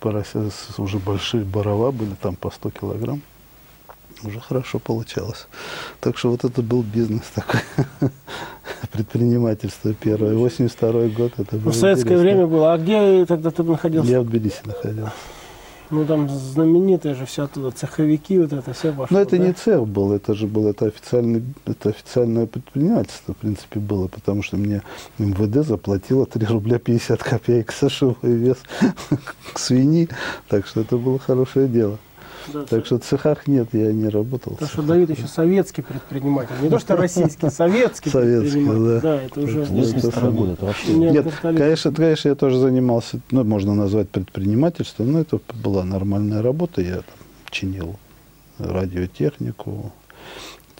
поросят, 0.00 0.52
уже 0.78 0.98
большие 0.98 1.44
барова 1.44 1.90
были, 1.90 2.14
там 2.20 2.36
по 2.36 2.50
100 2.50 2.70
килограмм. 2.70 3.22
Уже 4.22 4.40
хорошо 4.40 4.78
получалось. 4.78 5.46
Так 6.00 6.16
что 6.16 6.30
вот 6.30 6.44
это 6.44 6.62
был 6.62 6.82
бизнес 6.82 7.24
такой. 7.34 7.60
Предпринимательство 8.92 9.92
первое. 9.92 10.34
82 10.34 11.08
год. 11.08 11.32
Это 11.36 11.56
было 11.56 11.70
В 11.72 11.76
советское 11.76 12.14
интересно. 12.14 12.22
время 12.22 12.46
было. 12.46 12.72
А 12.72 12.78
где 12.78 13.26
тогда 13.26 13.50
ты 13.50 13.62
находился? 13.62 14.10
Я 14.10 14.20
в 14.22 14.24
Тбилиси 14.26 14.62
находился. 14.64 15.12
Ну 15.90 16.04
там 16.04 16.28
знаменитые 16.28 17.14
же 17.14 17.26
все 17.26 17.44
оттуда, 17.44 17.70
цеховики, 17.70 18.38
вот 18.38 18.52
это 18.52 18.72
все 18.72 18.92
пошло. 18.92 19.06
Но 19.10 19.20
это 19.20 19.38
да? 19.38 19.46
не 19.46 19.52
цех 19.52 19.86
был, 19.86 20.12
это 20.12 20.34
же 20.34 20.46
было, 20.46 20.70
это, 20.70 20.86
официальный, 20.86 21.44
это 21.64 21.90
официальное 21.90 22.46
предпринимательство, 22.46 23.34
в 23.34 23.36
принципе, 23.36 23.78
было, 23.78 24.08
потому 24.08 24.42
что 24.42 24.56
мне 24.56 24.82
МВД 25.18 25.66
заплатило 25.66 26.26
3 26.26 26.46
рубля 26.46 26.78
50 26.78 27.22
копеек 27.22 27.72
за 27.72 27.88
живой 27.88 28.16
вес 28.22 28.58
к 29.52 29.58
свиньи, 29.58 30.08
так 30.48 30.66
что 30.66 30.80
это 30.80 30.96
было 30.96 31.18
хорошее 31.18 31.68
дело. 31.68 31.98
Да, 32.52 32.64
так 32.64 32.86
что 32.86 32.98
в 32.98 33.02
цехах 33.02 33.46
нет, 33.46 33.68
я 33.72 33.92
не 33.92 34.08
работал. 34.08 34.52
Потому 34.52 34.70
что 34.70 34.82
Давид 34.82 35.10
еще 35.10 35.26
советский 35.26 35.82
предприниматель. 35.82 36.54
Не 36.62 36.68
то, 36.68 36.78
что 36.78 36.96
российский, 36.96 37.50
советский 37.50 38.10
Советский, 38.10 38.64
да. 38.64 39.00
Да, 39.00 39.22
это 39.22 39.40
уже... 39.40 39.64
82 39.64 40.30
год, 40.30 40.48
это 40.50 40.66
вообще... 40.66 40.92
Нет, 40.94 41.26
конечно, 41.40 41.92
конечно, 41.92 42.28
я 42.28 42.34
тоже 42.34 42.58
занимался, 42.58 43.20
ну, 43.30 43.44
можно 43.44 43.74
назвать 43.74 44.08
предпринимательством, 44.08 45.12
но 45.12 45.20
это 45.20 45.40
была 45.62 45.84
нормальная 45.84 46.42
работа. 46.42 46.80
Я 46.80 46.96
там 46.96 47.18
чинил 47.50 47.96
радиотехнику, 48.58 49.92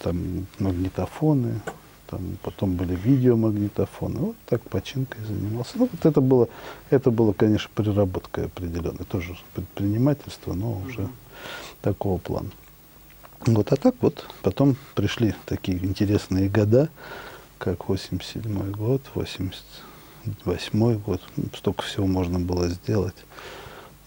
там 0.01 0.47
магнитофоны, 0.59 1.61
там 2.09 2.37
потом 2.41 2.75
были 2.75 2.95
видеомагнитофоны. 2.95 4.19
Вот 4.19 4.35
так 4.45 4.61
починкой 4.69 5.23
занимался. 5.25 5.77
Ну, 5.77 5.89
вот 5.91 6.05
это 6.05 6.21
было, 6.21 6.49
это 6.89 7.11
было, 7.11 7.33
конечно, 7.33 7.69
приработка 7.75 8.45
определенная. 8.45 9.05
Тоже 9.05 9.37
предпринимательство, 9.53 10.53
но 10.53 10.81
уже 10.85 11.01
mm-hmm 11.01 11.09
такого 11.81 12.17
плана. 12.17 12.49
Вот, 13.45 13.71
а 13.71 13.75
так 13.75 13.95
вот 14.01 14.25
потом 14.41 14.75
пришли 14.95 15.35
такие 15.45 15.77
интересные 15.77 16.49
года, 16.49 16.89
как 17.57 17.87
87 17.87 18.71
год, 18.71 19.01
88 19.13 20.99
год. 20.99 21.21
Столько 21.55 21.83
всего 21.83 22.07
можно 22.07 22.39
было 22.39 22.67
сделать. 22.67 23.15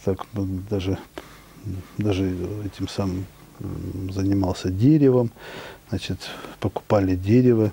Так 0.04 0.26
даже, 0.34 0.98
даже 1.96 2.30
этим 2.64 2.88
самым 2.88 3.26
занимался 4.10 4.70
деревом. 4.70 5.30
Значит, 5.88 6.18
покупали 6.60 7.16
дерево, 7.16 7.72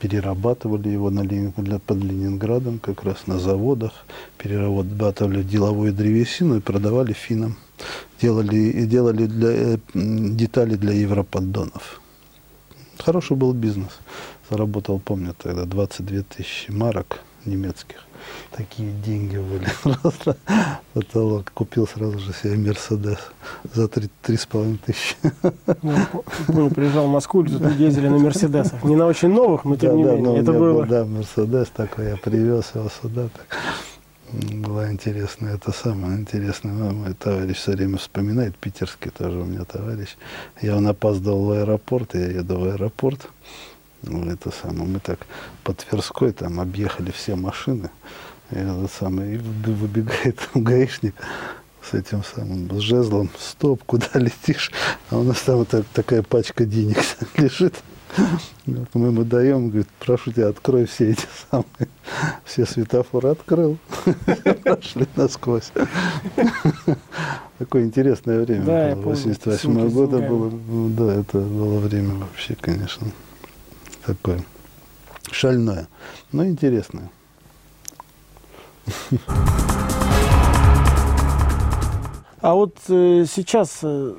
перерабатывали 0.00 0.88
его 0.88 1.10
на, 1.10 1.24
для, 1.24 1.78
под 1.78 1.98
Ленинградом, 1.98 2.78
как 2.78 3.04
раз 3.04 3.26
на 3.26 3.38
заводах, 3.38 3.92
перерабатывали 4.38 5.42
деловую 5.42 5.92
древесину 5.92 6.56
и 6.56 6.60
продавали 6.60 7.12
финам 7.12 7.56
делали, 8.20 8.86
делали 8.86 9.26
для, 9.26 9.50
э, 9.50 9.78
детали 9.94 10.76
для 10.76 10.92
европоддонов. 10.92 12.00
Хороший 12.98 13.36
был 13.36 13.52
бизнес. 13.52 13.92
Заработал, 14.50 14.98
помню, 14.98 15.34
тогда 15.38 15.64
22 15.64 16.22
тысячи 16.22 16.70
марок 16.70 17.20
немецких. 17.48 17.96
Такие 18.52 18.92
деньги 18.92 19.36
были. 19.36 19.66
Просто 19.82 20.36
потолок. 20.92 21.50
Купил 21.52 21.86
сразу 21.86 22.18
же 22.18 22.32
себе 22.32 22.56
Мерседес 22.56 23.18
за 23.74 23.88
три 23.88 24.08
три 24.22 24.36
с 24.36 24.46
половиной 24.46 24.78
тысячи. 24.78 25.16
Помню, 26.46 26.70
приезжал 26.70 27.06
в 27.06 27.10
Москву, 27.10 27.44
ездили 27.44 28.08
на 28.08 28.18
Мерседесах. 28.18 28.82
Не 28.84 28.96
на 28.96 29.06
очень 29.06 29.28
новых, 29.28 29.64
но 29.64 29.76
тем 29.76 29.90
да, 29.90 29.96
не 29.96 30.04
да, 30.04 30.14
менее. 30.16 30.42
Это 30.42 30.52
было... 30.52 30.80
Был, 30.80 30.86
да, 30.86 31.04
Мерседес 31.04 31.68
такой. 31.68 32.06
Я 32.06 32.16
привез 32.16 32.72
его 32.74 32.88
сюда. 33.02 33.28
Так 33.28 33.58
была 34.32 34.90
интересная, 34.92 35.54
это 35.54 35.72
самое 35.72 36.18
интересное. 36.18 36.72
Мой 36.72 37.14
товарищ 37.14 37.56
все 37.56 37.72
время 37.72 37.98
вспоминает, 37.98 38.56
питерский 38.56 39.10
тоже 39.10 39.38
у 39.38 39.44
меня 39.44 39.64
товарищ. 39.64 40.16
Я 40.60 40.76
он 40.76 40.86
опаздывал 40.86 41.46
в 41.46 41.50
аэропорт, 41.52 42.14
я 42.14 42.26
еду 42.26 42.58
в 42.58 42.64
аэропорт. 42.64 43.28
Ну, 44.02 44.30
это 44.30 44.50
самое, 44.50 44.88
мы 44.88 45.00
так 45.00 45.26
по 45.64 45.74
Тверской 45.74 46.32
там 46.32 46.60
объехали 46.60 47.10
все 47.10 47.34
машины. 47.34 47.90
И, 48.50 48.54
это 48.54 48.88
самое, 48.88 49.34
и 49.34 49.38
выбегает 49.38 50.40
там 50.52 50.62
гаишник 50.64 51.14
с 51.82 51.94
этим 51.94 52.22
самым, 52.22 52.70
с 52.70 52.80
жезлом, 52.80 53.30
стоп, 53.38 53.82
куда 53.84 54.08
летишь? 54.14 54.70
А 55.10 55.18
у 55.18 55.22
нас 55.22 55.40
там 55.40 55.64
так, 55.64 55.84
такая 55.92 56.22
пачка 56.22 56.64
денег 56.64 56.98
лежит. 57.36 57.74
Мы 58.94 59.08
ему 59.08 59.22
даем, 59.22 59.68
говорит, 59.68 59.88
прошу 59.98 60.32
тебя, 60.32 60.48
открой 60.48 60.86
все 60.86 61.10
эти 61.10 61.26
самые, 61.50 61.88
все 62.44 62.64
светофоры 62.64 63.28
открыл. 63.28 63.78
Прошли 64.64 65.06
насквозь. 65.14 65.72
Такое 67.58 67.84
интересное 67.84 68.40
время 68.40 68.64
да, 68.64 68.94
было. 68.96 69.10
88 69.10 69.90
года 69.90 70.18
было, 70.20 70.50
да, 70.90 71.14
это 71.20 71.38
было 71.38 71.78
время 71.80 72.14
вообще, 72.14 72.56
конечно, 72.58 73.06
такое 74.08 74.40
шальное, 75.30 75.86
но 76.32 76.46
интересное. 76.46 77.10
А 82.40 82.54
вот 82.54 82.76
э, 82.88 83.24
сейчас 83.28 83.80
э, 83.82 84.14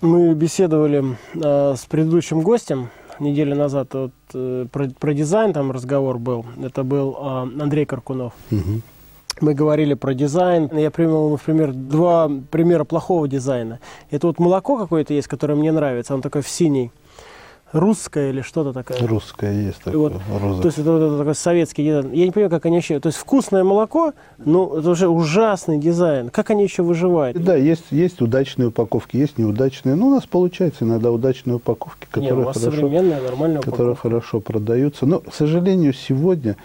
мы 0.00 0.34
беседовали 0.34 1.16
э, 1.34 1.74
с 1.76 1.86
предыдущим 1.86 2.42
гостем, 2.42 2.90
неделю 3.20 3.56
назад 3.56 3.94
вот, 3.94 4.12
э, 4.34 4.66
про, 4.70 4.90
про 4.98 5.14
дизайн 5.14 5.52
там 5.52 5.70
разговор 5.70 6.18
был. 6.18 6.44
Это 6.62 6.82
был 6.82 7.16
э, 7.16 7.62
Андрей 7.62 7.86
Коркунов. 7.86 8.32
Угу. 8.50 8.82
Мы 9.40 9.54
говорили 9.54 9.94
про 9.94 10.12
дизайн. 10.14 10.68
Я 10.72 10.90
привел, 10.90 11.30
например, 11.30 11.72
два 11.72 12.28
примера 12.50 12.84
плохого 12.84 13.28
дизайна. 13.28 13.78
Это 14.10 14.26
вот 14.26 14.38
молоко 14.40 14.76
какое-то 14.76 15.14
есть, 15.14 15.28
которое 15.28 15.54
мне 15.54 15.72
нравится. 15.72 16.12
Оно 16.12 16.22
такое 16.22 16.42
в 16.42 16.48
синий 16.48 16.90
русская 17.72 18.30
или 18.30 18.42
что-то 18.42 18.72
такое. 18.72 19.06
Русская 19.06 19.52
есть 19.52 19.78
такое. 19.78 20.12
Вот, 20.28 20.62
то 20.62 20.66
есть 20.66 20.78
это, 20.78 20.96
это 20.96 21.18
такой 21.18 21.34
советский 21.34 21.84
дизайн. 21.84 22.12
Я 22.12 22.24
не 22.26 22.30
понимаю, 22.30 22.50
как 22.50 22.66
они 22.66 22.78
еще... 22.78 23.00
То 23.00 23.08
есть 23.08 23.18
вкусное 23.18 23.64
молоко, 23.64 24.12
ну, 24.38 24.76
это 24.76 24.90
уже 24.90 25.08
ужасный 25.08 25.78
дизайн. 25.78 26.30
Как 26.30 26.50
они 26.50 26.64
еще 26.64 26.82
выживают? 26.82 27.42
Да, 27.42 27.56
есть, 27.56 27.84
есть 27.90 28.20
удачные 28.20 28.68
упаковки, 28.68 29.16
есть 29.16 29.38
неудачные. 29.38 29.94
Ну, 29.94 30.08
у 30.08 30.10
нас 30.10 30.26
получается 30.26 30.84
иногда 30.84 31.10
удачные 31.12 31.56
упаковки, 31.56 32.06
которые, 32.10 32.32
не, 32.32 32.42
у 32.42 32.44
вас 32.44 32.56
хорошо, 32.56 32.76
современная, 32.76 33.20
нормальная 33.20 33.60
которые 33.60 33.96
хорошо 33.96 34.40
продаются. 34.40 35.06
Но, 35.06 35.20
к 35.20 35.34
сожалению, 35.34 35.92
сегодня 35.92 36.56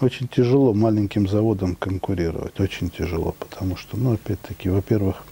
очень 0.00 0.28
тяжело 0.28 0.72
маленьким 0.72 1.28
заводам 1.28 1.74
конкурировать. 1.76 2.58
Очень 2.60 2.90
тяжело, 2.90 3.34
потому 3.38 3.76
что, 3.76 3.96
ну, 3.96 4.14
опять-таки, 4.14 4.68
во-первых, 4.68 5.24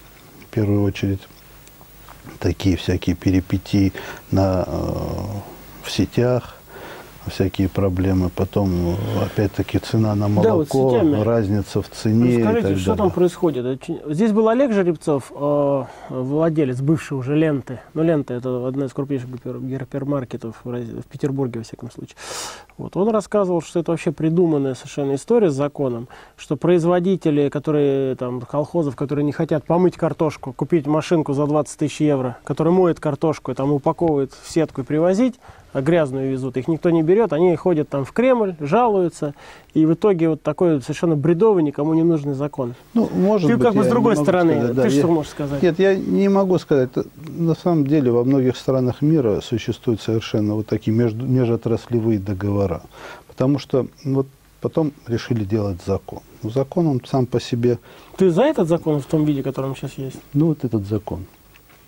в 0.42 0.54
первую 0.54 0.82
очередь 0.82 1.20
такие 2.38 2.76
всякие 2.76 3.16
перипетии 3.16 3.92
на, 4.30 4.64
э, 4.66 4.70
в 5.82 5.90
сетях, 5.90 6.57
всякие 7.28 7.68
проблемы. 7.68 8.30
Потом, 8.30 8.96
опять-таки, 9.24 9.78
цена 9.78 10.14
на 10.14 10.28
молоко, 10.28 10.92
да, 10.92 11.04
вот 11.04 11.24
разница 11.24 11.82
в 11.82 11.88
цене. 11.88 12.44
Расскажите, 12.44 12.76
что 12.76 12.90
далее. 12.90 12.96
там 12.96 13.10
происходит? 13.10 13.82
Здесь 14.06 14.32
был 14.32 14.48
Олег 14.48 14.72
Жеребцов, 14.72 15.32
э, 15.34 15.84
владелец 16.10 16.80
бывший 16.80 17.18
уже 17.18 17.36
ленты. 17.36 17.80
Ну, 17.94 18.02
лента 18.02 18.34
это 18.34 18.66
одна 18.66 18.86
из 18.86 18.92
крупнейших 18.92 19.28
гипермаркетов 19.28 20.56
в 20.64 21.08
Петербурге, 21.10 21.60
во 21.60 21.64
всяком 21.64 21.90
случае. 21.90 22.16
Вот. 22.76 22.96
Он 22.96 23.08
рассказывал, 23.10 23.60
что 23.60 23.80
это 23.80 23.90
вообще 23.90 24.12
придуманная 24.12 24.74
совершенно 24.74 25.14
история 25.16 25.50
с 25.50 25.54
законом, 25.54 26.08
что 26.36 26.56
производители, 26.56 27.48
которые, 27.48 28.14
там, 28.14 28.40
колхозов, 28.40 28.96
которые 28.96 29.24
не 29.24 29.32
хотят 29.32 29.64
помыть 29.64 29.96
картошку, 29.96 30.52
купить 30.52 30.86
машинку 30.86 31.32
за 31.32 31.46
20 31.46 31.78
тысяч 31.78 32.00
евро, 32.00 32.38
которая 32.44 32.72
моет 32.72 33.00
картошку 33.00 33.50
и 33.50 33.54
там 33.54 33.72
упаковывает 33.72 34.32
в 34.32 34.50
сетку 34.50 34.82
и 34.82 34.84
привозить, 34.84 35.34
грязную 35.74 36.30
везут, 36.32 36.56
их 36.56 36.68
никто 36.68 36.90
не 36.90 37.02
берет, 37.02 37.32
они 37.32 37.54
ходят 37.56 37.88
там 37.88 38.04
в 38.04 38.12
Кремль, 38.12 38.54
жалуются, 38.60 39.34
и 39.74 39.84
в 39.86 39.94
итоге 39.94 40.30
вот 40.30 40.42
такой 40.42 40.80
совершенно 40.82 41.16
бредовый, 41.16 41.62
никому 41.62 41.94
не 41.94 42.02
нужный 42.02 42.34
закон. 42.34 42.74
Ну, 42.94 43.08
может 43.14 43.48
Ты 43.50 43.56
быть, 43.56 43.66
как 43.66 43.74
бы 43.74 43.84
с 43.84 43.88
другой 43.88 44.16
стороны, 44.16 44.52
сказать, 44.54 44.70
ты 44.76 44.82
да, 44.82 44.90
что 44.90 44.98
я- 45.00 45.06
можешь 45.06 45.30
сказать? 45.30 45.62
Нет, 45.62 45.78
я 45.78 45.94
не 45.96 46.28
могу 46.28 46.58
сказать. 46.58 46.90
На 47.28 47.54
самом 47.54 47.86
деле 47.86 48.10
во 48.10 48.24
многих 48.24 48.56
странах 48.56 49.02
мира 49.02 49.40
существуют 49.40 50.00
совершенно 50.00 50.54
вот 50.54 50.66
такие 50.66 50.96
между, 50.96 51.26
межотраслевые 51.26 52.18
договора. 52.18 52.82
Потому 53.26 53.58
что 53.58 53.86
вот 54.04 54.26
потом 54.60 54.92
решили 55.06 55.44
делать 55.44 55.78
закон. 55.86 56.20
Ну, 56.42 56.50
закон 56.50 56.86
он 56.86 57.00
сам 57.04 57.26
по 57.26 57.40
себе, 57.40 57.78
Ты 58.16 58.30
за 58.30 58.42
этот 58.42 58.68
закон 58.68 59.00
в 59.00 59.06
том 59.06 59.24
виде, 59.24 59.42
которым 59.42 59.76
сейчас 59.76 59.92
есть? 59.98 60.16
ну 60.34 60.46
вот 60.46 60.64
этот 60.64 60.86
закон. 60.86 61.26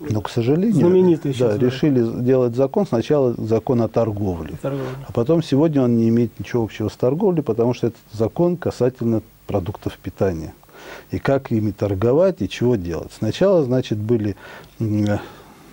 Но, 0.09 0.21
к 0.21 0.29
сожалению, 0.29 0.75
Знаменитый 0.75 1.33
да, 1.37 1.57
решили 1.57 2.01
делать 2.23 2.55
закон. 2.55 2.87
Сначала 2.87 3.33
закон 3.37 3.81
о 3.81 3.87
торговле. 3.87 4.55
Торговля. 4.61 4.85
А 5.07 5.11
потом 5.11 5.43
сегодня 5.43 5.83
он 5.83 5.97
не 5.97 6.09
имеет 6.09 6.37
ничего 6.39 6.63
общего 6.63 6.89
с 6.89 6.93
торговлей, 6.93 7.43
потому 7.43 7.73
что 7.73 7.87
это 7.87 7.97
закон 8.11 8.57
касательно 8.57 9.21
продуктов 9.47 9.97
питания. 9.97 10.53
И 11.11 11.19
как 11.19 11.51
ими 11.51 11.71
торговать 11.71 12.41
и 12.41 12.49
чего 12.49 12.75
делать. 12.75 13.11
Сначала, 13.15 13.63
значит, 13.63 13.97
были 13.99 14.35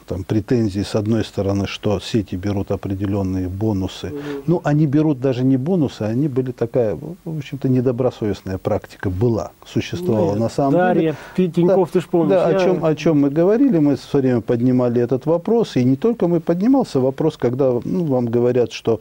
там, 0.09 0.25
претензии 0.25 0.83
с 0.83 0.95
одной 0.95 1.25
стороны, 1.25 1.67
что 1.67 2.01
сети 2.01 2.35
берут 2.37 2.71
определенные 2.71 3.49
бонусы. 3.49 4.13
Ну, 4.47 4.61
они 4.65 4.87
берут 4.87 5.21
даже 5.21 5.45
не 5.45 5.57
бонусы, 5.57 6.03
они 6.03 6.29
были 6.29 6.53
такая, 6.53 6.97
в 7.25 7.39
общем-то, 7.39 7.69
недобросовестная 7.69 8.59
практика 8.59 9.11
была, 9.11 9.51
существовала 9.67 10.31
Нет, 10.31 10.41
на 10.41 10.49
самом 10.49 10.73
Дарья, 10.73 11.01
деле. 11.01 11.15
Ти- 11.37 11.51
Тиньков, 11.53 11.91
ты 11.91 12.01
ж 12.01 12.07
помнишь. 12.07 12.31
Да, 12.31 12.51
я- 12.51 12.57
о 12.57 12.61
чем, 12.61 12.85
о 12.85 12.95
чем 12.95 13.21
мы 13.21 13.31
говорили, 13.31 13.79
мы 13.79 13.97
все 13.97 14.19
время 14.19 14.41
поднимали 14.41 15.01
этот 15.01 15.27
вопрос, 15.27 15.77
и 15.77 15.85
не 15.85 15.97
только 15.97 16.27
мы 16.27 16.41
поднимался 16.41 17.01
вопрос, 17.01 17.37
когда 17.37 17.71
ну, 17.85 18.05
вам 18.05 18.27
говорят, 18.27 18.73
что 18.73 19.01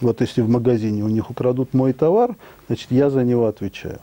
вот 0.00 0.20
если 0.20 0.42
в 0.42 0.48
магазине 0.48 1.02
у 1.02 1.08
них 1.08 1.30
украдут 1.30 1.74
мой 1.74 1.92
товар, 1.92 2.36
значит, 2.68 2.88
я 2.90 3.08
за 3.10 3.24
него 3.24 3.46
отвечаю. 3.46 3.98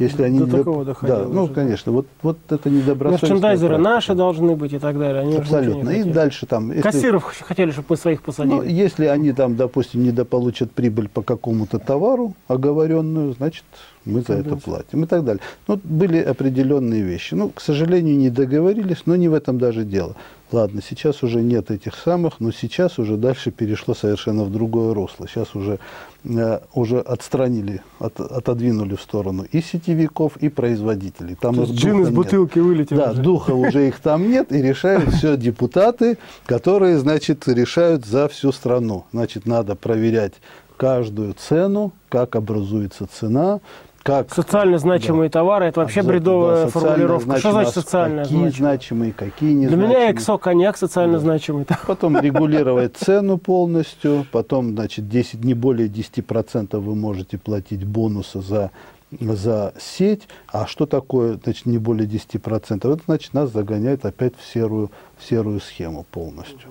Если 0.00 0.24
они 0.24 0.40
До 0.40 0.44
не 0.46 0.50
такого 0.50 0.82
доп- 0.82 0.86
доходило 0.86 1.18
Да, 1.20 1.28
ну, 1.28 1.44
уже. 1.44 1.52
конечно, 1.54 1.92
вот, 1.92 2.06
вот 2.22 2.36
это 2.50 2.68
недобросовестная 2.68 3.30
Мерчендайзеры 3.30 3.78
наши 3.78 4.14
должны 4.14 4.56
быть 4.56 4.72
и 4.72 4.78
так 4.78 4.98
далее. 4.98 5.22
Они 5.22 5.36
Абсолютно. 5.36 5.90
И 5.90 6.02
дальше 6.02 6.46
там... 6.46 6.70
если- 6.70 6.80
Кассиров 6.82 7.24
хотели, 7.42 7.70
чтобы 7.70 7.86
мы 7.90 7.96
своих 7.96 8.22
посадили. 8.22 8.54
ну, 8.56 8.62
если 8.64 9.06
они 9.06 9.32
там, 9.32 9.54
допустим, 9.54 10.02
недополучат 10.02 10.72
прибыль 10.72 11.08
по 11.08 11.22
какому-то 11.22 11.78
товару 11.78 12.34
оговоренную, 12.48 13.34
значит, 13.34 13.64
мы 14.04 14.20
за 14.22 14.34
это 14.34 14.56
платим 14.56 15.04
и 15.04 15.06
так 15.06 15.24
далее. 15.24 15.42
Ну, 15.66 15.80
были 15.82 16.18
определенные 16.18 17.02
вещи. 17.02 17.34
Ну, 17.34 17.48
к 17.50 17.60
сожалению, 17.60 18.16
не 18.16 18.30
договорились, 18.30 19.02
но 19.06 19.16
не 19.16 19.28
в 19.28 19.34
этом 19.34 19.58
даже 19.58 19.84
дело. 19.84 20.14
Ладно, 20.52 20.82
сейчас 20.88 21.22
уже 21.22 21.40
нет 21.40 21.70
этих 21.70 21.96
самых, 21.96 22.38
но 22.38 22.52
сейчас 22.52 22.98
уже 22.98 23.16
дальше 23.16 23.50
перешло 23.50 23.94
совершенно 23.94 24.44
в 24.44 24.52
другое 24.52 24.94
русло. 24.94 25.26
Сейчас 25.26 25.56
уже, 25.56 25.78
э, 26.24 26.60
уже 26.74 27.00
отстранили, 27.00 27.82
от- 27.98 28.20
отодвинули 28.20 28.94
в 28.94 29.00
сторону 29.00 29.46
и 29.50 29.60
сетевиков, 29.60 30.36
и 30.36 30.48
производителей. 30.50 31.34
Там 31.34 31.60
их 31.60 31.70
джин 31.70 32.02
из 32.02 32.08
духа 32.08 32.10
нет. 32.10 32.14
бутылки 32.14 32.58
вылетел. 32.60 32.96
Да, 32.98 33.10
уже. 33.12 33.22
духа 33.22 33.50
уже 33.52 33.88
их 33.88 33.98
там 33.98 34.30
нет, 34.30 34.52
и 34.52 34.62
решают 34.62 35.12
все 35.14 35.36
депутаты, 35.36 36.18
которые, 36.46 36.98
значит, 36.98 37.48
решают 37.48 38.04
за 38.04 38.28
всю 38.28 38.52
страну. 38.52 39.06
Значит, 39.12 39.46
надо 39.46 39.74
проверять 39.74 40.34
каждую 40.76 41.34
цену, 41.34 41.92
как 42.08 42.36
образуется 42.36 43.06
цена, 43.06 43.60
как... 44.04 44.32
Социально 44.32 44.78
значимые 44.78 45.30
товары, 45.30 45.64
это 45.64 45.80
вообще 45.80 46.00
Обязательно, 46.00 46.20
бредовая 46.20 46.64
да, 46.64 46.70
формулировка. 46.70 47.38
Что 47.38 47.50
значит 47.52 47.72
значимые, 47.72 47.84
социально 47.84 48.22
Какие 48.22 48.38
значимые? 48.38 48.52
значимые, 48.52 49.12
какие 49.12 49.52
не 49.54 49.66
Для 49.66 49.76
меня 49.76 50.12
эксо 50.12 50.36
коньяк 50.36 50.76
социально 50.76 51.18
значимый. 51.18 51.66
Потом 51.86 52.20
регулировать 52.20 52.96
цену 52.96 53.38
полностью, 53.38 54.26
потом, 54.30 54.72
значит, 54.72 55.08
10, 55.08 55.42
не 55.42 55.54
более 55.54 55.88
10% 55.88 56.78
вы 56.78 56.94
можете 56.94 57.38
платить 57.38 57.84
бонусы 57.84 58.42
за, 58.42 58.70
за 59.10 59.72
сеть. 59.80 60.28
А 60.48 60.66
что 60.66 60.84
такое, 60.84 61.38
значит, 61.42 61.64
не 61.64 61.78
более 61.78 62.06
10%? 62.06 62.76
Это, 62.76 63.00
значит, 63.06 63.32
нас 63.32 63.50
загоняет 63.50 64.04
опять 64.04 64.34
в 64.36 64.44
серую, 64.44 64.90
в 65.16 65.24
серую 65.24 65.60
схему 65.60 66.04
полностью. 66.10 66.68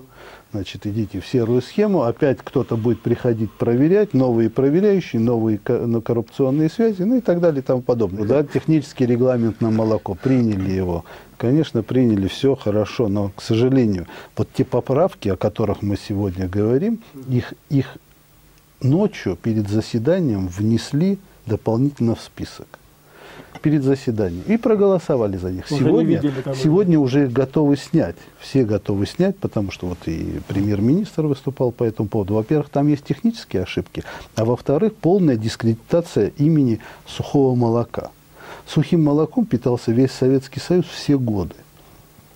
Значит, 0.54 0.86
идите 0.86 1.18
в 1.18 1.26
серую 1.26 1.60
схему, 1.62 2.04
опять 2.04 2.38
кто-то 2.38 2.76
будет 2.76 3.02
приходить 3.02 3.50
проверять, 3.50 4.14
новые 4.14 4.48
проверяющие, 4.48 5.20
новые 5.20 5.60
ну, 5.66 6.00
коррупционные 6.00 6.70
связи, 6.70 7.02
ну 7.02 7.16
и 7.16 7.20
так 7.20 7.40
далее 7.40 7.60
и 7.60 7.64
тому 7.64 7.82
подобное. 7.82 8.24
Да, 8.24 8.44
технический 8.44 9.04
регламент 9.04 9.60
на 9.60 9.72
молоко, 9.72 10.14
приняли 10.14 10.70
его. 10.70 11.04
Конечно, 11.38 11.82
приняли, 11.82 12.28
все 12.28 12.54
хорошо, 12.54 13.08
но, 13.08 13.32
к 13.34 13.42
сожалению, 13.42 14.06
вот 14.36 14.48
те 14.54 14.64
поправки, 14.64 15.28
о 15.28 15.36
которых 15.36 15.82
мы 15.82 15.96
сегодня 15.96 16.48
говорим, 16.48 17.00
их, 17.28 17.54
их 17.68 17.96
ночью 18.80 19.34
перед 19.34 19.68
заседанием 19.68 20.46
внесли 20.46 21.18
дополнительно 21.46 22.14
в 22.14 22.20
список. 22.20 22.78
Перед 23.62 23.82
заседанием. 23.82 24.42
И 24.46 24.56
проголосовали 24.56 25.36
за 25.36 25.50
них. 25.50 25.64
Уже 25.70 25.84
Сегодня, 25.84 26.16
видели 26.16 26.54
сегодня 26.54 26.98
уже 26.98 27.26
готовы 27.26 27.76
снять. 27.76 28.16
Все 28.38 28.64
готовы 28.64 29.06
снять, 29.06 29.36
потому 29.38 29.70
что 29.70 29.86
вот 29.86 29.98
и 30.06 30.40
премьер-министр 30.48 31.26
выступал 31.26 31.72
по 31.72 31.84
этому 31.84 32.08
поводу. 32.08 32.34
Во-первых, 32.34 32.68
там 32.68 32.88
есть 32.88 33.04
технические 33.04 33.62
ошибки, 33.62 34.04
а 34.36 34.44
во-вторых, 34.44 34.94
полная 34.94 35.36
дискредитация 35.36 36.28
имени 36.36 36.80
сухого 37.06 37.54
молока. 37.54 38.10
Сухим 38.66 39.04
молоком 39.04 39.46
питался 39.46 39.92
весь 39.92 40.12
Советский 40.12 40.60
Союз 40.60 40.86
все 40.86 41.18
годы. 41.18 41.54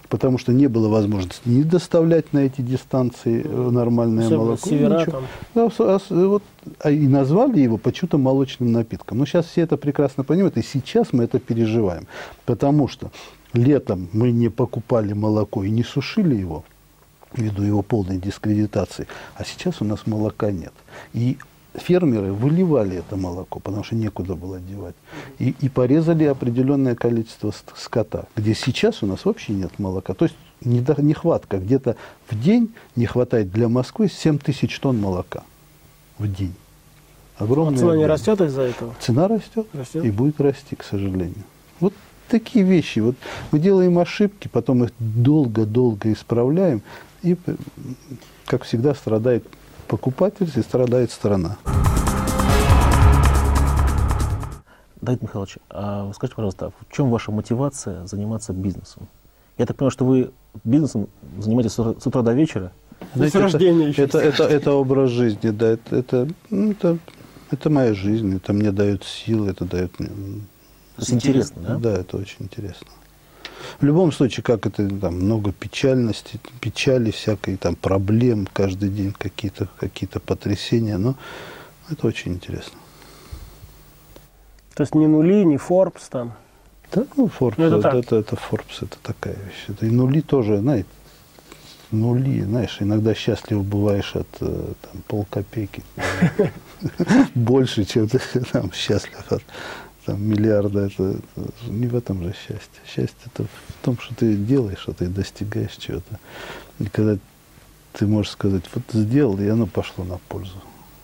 Потому 0.09 0.39
что 0.39 0.53
не 0.53 0.69
было 0.69 0.89
возможности 0.89 1.43
не 1.47 1.63
доставлять 1.63 2.33
на 2.33 2.39
эти 2.39 2.63
дистанции 2.63 3.43
э, 3.45 3.71
нормальное 3.71 4.25
Особенно 4.25 4.45
молоко. 4.45 4.69
севера 4.69 5.05
там. 5.05 5.25
Да, 5.55 5.69
с- 5.71 5.81
а 5.81 5.99
с- 5.99 6.11
вот, 6.11 6.43
а 6.81 6.91
и 6.91 7.07
назвали 7.07 7.61
его 7.61 7.77
почему-то 7.77 8.17
молочным 8.17 8.73
напитком. 8.73 9.19
Но 9.19 9.27
сейчас 9.27 9.47
все 9.47 9.61
это 9.63 9.77
прекрасно 9.77 10.25
понимают, 10.25 10.57
и 10.57 10.63
сейчас 10.63 11.13
мы 11.13 11.25
это 11.25 11.39
переживаем. 11.39 12.07
Потому 12.47 12.89
что 12.89 13.11
летом 13.53 14.09
мы 14.13 14.31
не 14.33 14.49
покупали 14.49 15.13
молоко 15.13 15.63
и 15.63 15.71
не 15.71 15.83
сушили 15.85 16.35
его, 16.37 16.65
ввиду 17.35 17.63
его 17.63 17.83
полной 17.83 18.17
дискредитации, 18.19 19.07
а 19.37 19.45
сейчас 19.45 19.83
у 19.83 19.85
нас 19.85 20.07
молока 20.07 20.51
нет. 20.51 20.73
И 21.13 21.37
фермеры 21.75 22.33
выливали 22.33 22.97
это 22.97 23.17
молоко, 23.17 23.61
потому 23.61 23.85
что 23.85 23.95
некуда 23.95 24.35
было 24.35 24.59
девать. 24.61 24.95
И, 25.39 25.55
и 25.61 25.69
порезали 25.69 26.25
определенное 26.25 26.95
количество 26.95 27.51
ст- 27.51 27.73
скота, 27.77 28.27
где 28.37 28.55
сейчас 28.55 29.03
у 29.03 29.07
нас 29.07 29.25
вообще 29.25 29.53
нет 29.53 29.79
молока. 29.79 30.15
То 30.15 30.25
есть 30.25 30.37
недо- 30.65 31.01
нехватка. 31.01 31.59
Где-то 31.59 31.97
в 32.29 32.41
день 32.41 32.73
не 32.97 33.07
хватает 33.07 33.53
для 33.53 33.69
Москвы 33.69 34.09
7 34.09 34.39
тысяч 34.39 34.79
тонн 34.81 34.99
молока. 35.01 35.45
В 36.19 36.27
день. 36.33 36.55
А 37.39 37.45
Огромная 37.45 37.79
цена 37.79 37.97
не 37.97 38.07
растет 38.07 38.41
из-за 38.41 38.63
этого? 38.63 38.95
Цена 38.99 39.29
растет, 39.29 39.67
Растет. 39.73 40.05
и 40.05 40.11
будет 40.11 40.41
расти, 40.41 40.75
к 40.75 40.83
сожалению. 40.83 41.45
Вот 41.79 41.95
такие 42.29 42.65
вещи. 42.65 42.99
Вот 42.99 43.15
мы 43.53 43.61
делаем 43.61 43.97
ошибки, 43.99 44.49
потом 44.49 44.83
их 44.85 44.91
долго-долго 44.99 46.13
исправляем, 46.13 46.83
и, 47.23 47.37
как 48.47 48.65
всегда, 48.65 48.95
страдает 48.95 49.45
покупатель 49.89 50.51
и 50.55 50.63
страдает 50.63 51.11
страна. 51.11 51.57
Давид 55.01 55.23
Михайлович, 55.23 55.59
а 55.71 56.13
скажите, 56.15 56.37
пожалуйста, 56.37 56.71
в 56.71 56.93
чем 56.95 57.11
ваша 57.11 57.33
мотивация 57.33 58.07
заниматься 58.07 58.53
бизнесом? 58.53 59.09
Я 59.57 59.67
так 59.67 59.77
понимаю, 59.77 59.91
что 59.91 60.05
вы 60.05 60.31
бизнесом 60.65 61.09
занимаетесь 61.39 61.73
с 61.73 62.07
утра, 62.07 62.23
до 62.23 62.33
вечера. 62.33 62.73
С 63.15 63.35
рождения 63.35 63.91
это, 63.91 63.91
еще. 63.91 64.03
это, 64.03 64.19
это, 64.19 64.45
это 64.45 64.73
образ 64.73 65.11
жизни, 65.11 65.51
да, 65.51 65.69
это, 65.69 65.97
это, 65.97 66.29
ну, 66.51 66.73
это, 66.73 66.99
это 67.51 67.71
моя 67.71 67.95
жизнь, 67.95 68.37
это 68.37 68.53
мне 68.53 68.73
дает 68.73 69.05
силы, 69.05 69.51
это 69.51 69.65
дает 69.65 69.99
мне... 69.99 70.09
То 70.09 71.03
есть 71.03 71.13
интересно, 71.13 71.63
да? 71.63 71.77
Да, 71.77 71.93
это 71.93 72.17
очень 72.17 72.37
интересно. 72.41 72.89
В 73.81 73.85
любом 73.85 74.13
случае, 74.13 74.43
как 74.43 74.67
это 74.67 74.89
там 74.89 75.15
много 75.17 75.53
печальности, 75.53 76.41
печали 76.61 77.11
всякой, 77.11 77.57
там 77.57 77.77
проблем 77.77 78.49
каждый 78.53 78.89
день, 78.89 79.13
какие-то 79.13 79.69
какие 79.79 80.09
потрясения, 80.09 80.99
но 80.99 81.17
это 81.91 82.07
очень 82.07 82.33
интересно. 82.33 82.79
То 84.75 84.83
есть 84.83 84.95
не 84.95 85.07
нули, 85.07 85.45
не 85.45 85.57
Forbes 85.57 86.03
там. 86.11 86.35
Да, 86.93 87.05
ну, 87.17 87.27
Forbes, 87.27 87.55
Ну, 87.59 87.65
это 87.65 87.77
это, 87.77 87.83
так. 87.83 87.95
это, 87.95 88.17
это 88.17 88.37
Forbes, 88.37 88.83
это 88.83 88.97
такая 89.03 89.35
вещь. 89.35 89.65
Это 89.69 89.87
и 89.87 89.91
нули 89.91 90.21
тоже, 90.21 90.59
знаете, 90.59 90.89
нули, 91.91 92.43
знаешь, 92.43 92.77
иногда 92.81 93.15
счастлив 93.15 93.65
бываешь 93.65 94.15
от 94.15 94.29
э, 94.41 94.73
там, 94.81 95.03
полкопейки. 95.07 95.83
Больше, 97.35 97.85
чем 97.85 98.09
ты 98.09 98.21
там 98.53 98.73
счастлив 98.73 99.25
от 99.31 99.43
там, 100.09 100.27
миллиарда. 100.27 100.87
Это, 100.87 101.17
это 101.37 101.53
не 101.71 101.87
в 101.87 101.95
этом 101.95 102.23
же 102.23 102.33
счастье. 102.33 102.81
Счастье 102.87 103.15
это 103.27 103.45
в 103.45 103.85
том, 103.85 103.99
что 103.99 104.15
ты 104.15 104.35
делаешь, 104.35 104.79
что 104.79 104.95
ты 104.95 105.07
достигаешь 105.07 105.77
чего-то. 105.77 106.19
И 106.79 106.85
когда 106.87 107.19
ты 107.93 108.07
можешь 108.07 108.33
сказать, 108.33 108.65
вот 108.75 108.85
сделал, 108.93 109.39
и 109.39 109.47
оно 109.47 109.67
пошло 109.67 110.05
на 110.05 110.17
пользу 110.29 110.57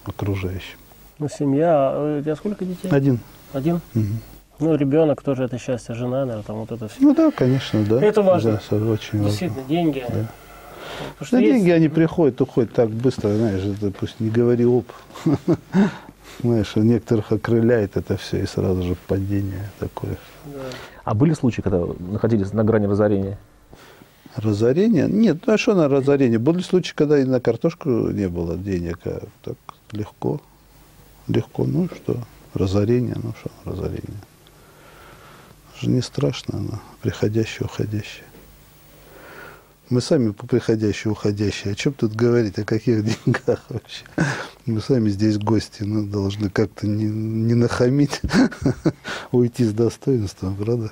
окружающим. 0.04 0.78
Ну, 1.18 1.28
семья. 1.28 1.90
А 1.92 2.18
У 2.18 2.22
тебя 2.22 2.34
сколько 2.34 2.64
детей? 2.64 2.88
Один. 2.90 3.20
Один? 3.52 3.80
Мгм. 3.92 4.20
Ну, 4.60 4.74
ребенок 4.74 5.22
тоже 5.22 5.44
это 5.44 5.58
счастье, 5.58 5.94
жена, 5.94 6.20
наверное, 6.20 6.42
там 6.44 6.56
вот 6.56 6.72
это 6.72 6.88
все. 6.88 6.96
Ну 7.00 7.14
да, 7.14 7.30
конечно, 7.30 7.84
да. 7.84 8.02
Это 8.02 8.22
важно. 8.22 8.58
Да, 8.70 8.76
очень 8.76 9.18
важно. 9.18 9.24
Действительно, 9.24 9.64
деньги. 9.68 10.04
Да. 10.08 10.28
Потому 11.18 11.26
что 11.26 11.36
Да 11.36 11.42
есть- 11.42 11.54
деньги, 11.56 11.70
они 11.70 11.88
приходят, 11.88 12.40
уходят 12.40 12.72
так 12.72 12.88
быстро, 12.88 13.34
знаешь, 13.36 13.62
это 13.64 13.90
пусть 13.90 14.18
не 14.20 14.30
говори 14.30 14.64
оп. 14.64 14.86
Знаешь, 16.40 16.74
некоторых 16.76 17.32
окрыляет 17.32 17.96
это 17.96 18.16
все, 18.16 18.42
и 18.42 18.46
сразу 18.46 18.82
же 18.82 18.96
падение 19.06 19.70
такое. 19.78 20.16
А 21.04 21.14
были 21.14 21.34
случаи, 21.34 21.62
когда 21.62 21.78
вы 21.78 21.96
находились 22.12 22.52
на 22.52 22.64
грани 22.64 22.86
разорения? 22.86 23.38
Разорение? 24.36 25.06
Нет, 25.08 25.46
ну 25.46 25.52
а 25.52 25.58
что 25.58 25.74
на 25.74 25.88
разорение? 25.88 26.38
Были 26.38 26.60
случаи, 26.60 26.92
когда 26.94 27.18
и 27.18 27.24
на 27.24 27.40
картошку 27.40 27.88
не 27.88 28.28
было 28.28 28.56
денег, 28.56 28.98
а 29.04 29.26
так 29.42 29.56
легко. 29.92 30.40
Легко, 31.28 31.64
ну 31.64 31.88
что, 31.94 32.18
разорение, 32.52 33.16
ну 33.22 33.32
что, 33.38 33.50
разорение. 33.64 34.20
Же 35.80 35.88
не 35.88 36.02
страшно 36.02 36.58
оно, 36.58 36.80
приходящее, 37.00 37.66
уходящее. 37.66 38.24
Мы 39.90 40.00
сами 40.00 40.30
приходящие, 40.32 41.12
уходящие. 41.12 41.72
О 41.72 41.74
чем 41.74 41.92
тут 41.92 42.14
говорить, 42.14 42.58
о 42.58 42.64
каких 42.64 43.04
деньгах 43.26 43.64
вообще? 43.68 44.04
Мы 44.64 44.80
сами 44.80 45.10
здесь 45.10 45.36
гости, 45.38 45.82
ну, 45.82 46.06
должны 46.06 46.48
как-то 46.48 46.86
не, 46.86 47.04
не 47.04 47.54
нахамить, 47.54 48.22
уйти 49.32 49.64
с 49.64 49.72
достоинством, 49.72 50.56
правда? 50.56 50.90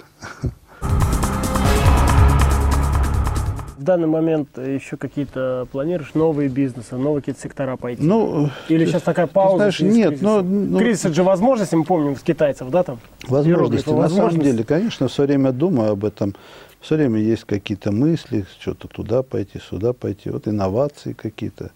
В 3.82 3.84
данный 3.84 4.06
момент 4.06 4.58
еще 4.58 4.96
какие-то 4.96 5.66
планируешь 5.72 6.14
новые 6.14 6.48
бизнесы, 6.48 6.96
новые 6.96 7.20
какие-то 7.20 7.40
сектора 7.40 7.76
пойти? 7.76 8.00
Ну, 8.00 8.48
Или 8.68 8.84
сейчас 8.86 9.02
такая 9.02 9.26
пауза? 9.26 9.56
знаешь, 9.56 9.80
нет, 9.80 10.08
кризис? 10.10 10.22
но- 10.22 10.40
ну- 10.40 10.78
Кризис 10.78 11.04
это 11.06 11.14
же 11.14 11.24
возможности, 11.24 11.74
мы 11.74 11.82
помним, 11.82 12.14
с 12.16 12.20
китайцев, 12.20 12.70
да, 12.70 12.84
там? 12.84 13.00
Возможности. 13.26 13.90
На 13.90 14.08
самом 14.08 14.38
деле, 14.38 14.62
конечно, 14.62 15.08
все 15.08 15.24
время 15.24 15.50
думаю 15.50 15.90
об 15.90 16.04
этом. 16.04 16.36
Все 16.80 16.94
время 16.94 17.18
есть 17.18 17.42
какие-то 17.42 17.90
мысли, 17.90 18.44
что-то 18.60 18.86
туда 18.86 19.24
пойти, 19.24 19.58
сюда 19.58 19.92
пойти. 19.92 20.30
Вот 20.30 20.46
инновации 20.46 21.12
какие-то. 21.12 21.72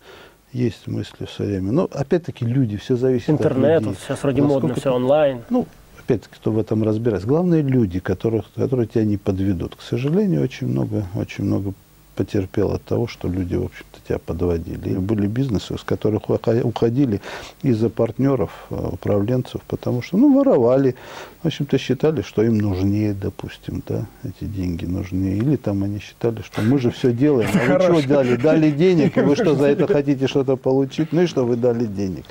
Есть 0.53 0.87
мысли 0.87 1.27
все 1.27 1.43
время. 1.43 1.73
Но 1.73 1.89
опять-таки 1.93 2.45
люди, 2.45 2.77
все 2.77 2.95
зависит 2.95 3.31
Интернет, 3.31 3.79
от 3.79 3.83
вот 3.87 3.91
людей. 3.95 4.05
сейчас 4.07 4.23
вроде 4.23 4.43
модно, 4.43 4.55
Насколько 4.69 4.75
все 4.81 4.91
ты- 4.91 4.95
онлайн. 4.97 5.41
Ну, 5.51 5.67
опять-таки, 5.99 6.37
кто 6.37 6.53
в 6.53 6.59
этом 6.61 6.85
разбирается. 6.85 7.27
Главное, 7.27 7.63
люди, 7.63 7.99
которых, 7.99 8.45
которые 8.55 8.87
тебя 8.87 9.05
не 9.05 9.17
подведут. 9.17 9.75
К 9.75 9.81
сожалению, 9.83 10.43
очень 10.45 10.69
много, 10.69 11.05
очень 11.17 11.43
много 11.43 11.73
потерпел 12.17 12.73
от 12.73 12.83
того, 12.83 13.07
что 13.07 13.29
люди, 13.29 13.55
в 13.55 13.67
общем-то, 13.67 14.01
тебя 14.09 14.19
подводили. 14.19 14.91
И 14.91 14.97
были 14.97 15.27
бизнесы, 15.27 15.79
с 15.79 15.85
которых 15.85 16.29
ухо- 16.29 16.63
уходили 16.63 17.21
из-за 17.63 17.91
партнеров, 17.91 18.51
э, 18.71 18.89
управленцев, 18.93 19.61
потому 19.69 20.03
что, 20.03 20.17
ну, 20.17 20.35
воровали. 20.35 20.97
В 21.43 21.47
общем-то, 21.47 21.79
считали, 21.79 22.23
что 22.23 22.43
им 22.43 22.59
нужнее, 22.59 23.15
допустим, 23.15 23.83
да, 23.87 24.07
эти 24.25 24.49
деньги 24.49 24.87
нужнее. 24.87 25.37
Или 25.37 25.57
там 25.57 25.85
они 25.85 26.01
считали, 26.01 26.41
что 26.41 26.63
мы 26.63 26.79
же 26.79 26.91
все 26.91 27.13
делаем, 27.13 27.51
а 27.55 27.93
вы 27.93 28.01
что 28.01 28.09
дали? 28.09 28.37
Дали 28.37 28.71
денег, 28.71 29.17
и 29.17 29.21
вы 29.21 29.37
что, 29.37 29.55
за 29.55 29.67
это 29.67 29.87
хотите 29.93 30.27
что-то 30.27 30.57
получить? 30.57 31.13
Ну 31.13 31.23
и 31.23 31.27
что 31.27 31.45
вы 31.45 31.57
дали 31.57 31.85
денег? 31.85 32.25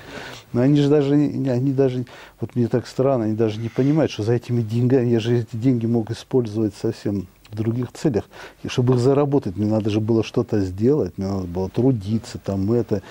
Но 0.52 0.62
они 0.62 0.80
же 0.80 0.89
даже, 0.89 1.13
они 1.13 1.74
даже, 1.74 2.06
вот 2.39 2.56
мне 2.56 2.67
так 2.67 2.88
странно, 2.88 3.26
они 3.26 3.36
даже 3.36 3.60
не 3.60 3.69
понимают, 3.69 4.12
что 4.12 4.24
за 4.24 4.34
этими 4.34 4.62
деньгами, 4.62 5.10
я 5.10 5.19
же 5.19 5.39
эти 5.39 5.56
деньги 5.56 5.86
мог 5.86 6.12
использовать 6.12 6.74
совсем 6.76 7.28
в 7.51 7.55
других 7.55 7.91
целях. 7.93 8.25
И 8.63 8.67
чтобы 8.67 8.93
их 8.95 8.99
заработать, 8.99 9.55
мне 9.58 9.67
надо 9.67 9.89
же 9.89 9.99
было 9.99 10.23
что-то 10.23 10.60
сделать, 10.62 11.17
мне 11.17 11.27
надо 11.27 11.47
было 11.47 11.69
трудиться, 11.69 12.38
там 12.38 12.71
это, 12.71 13.01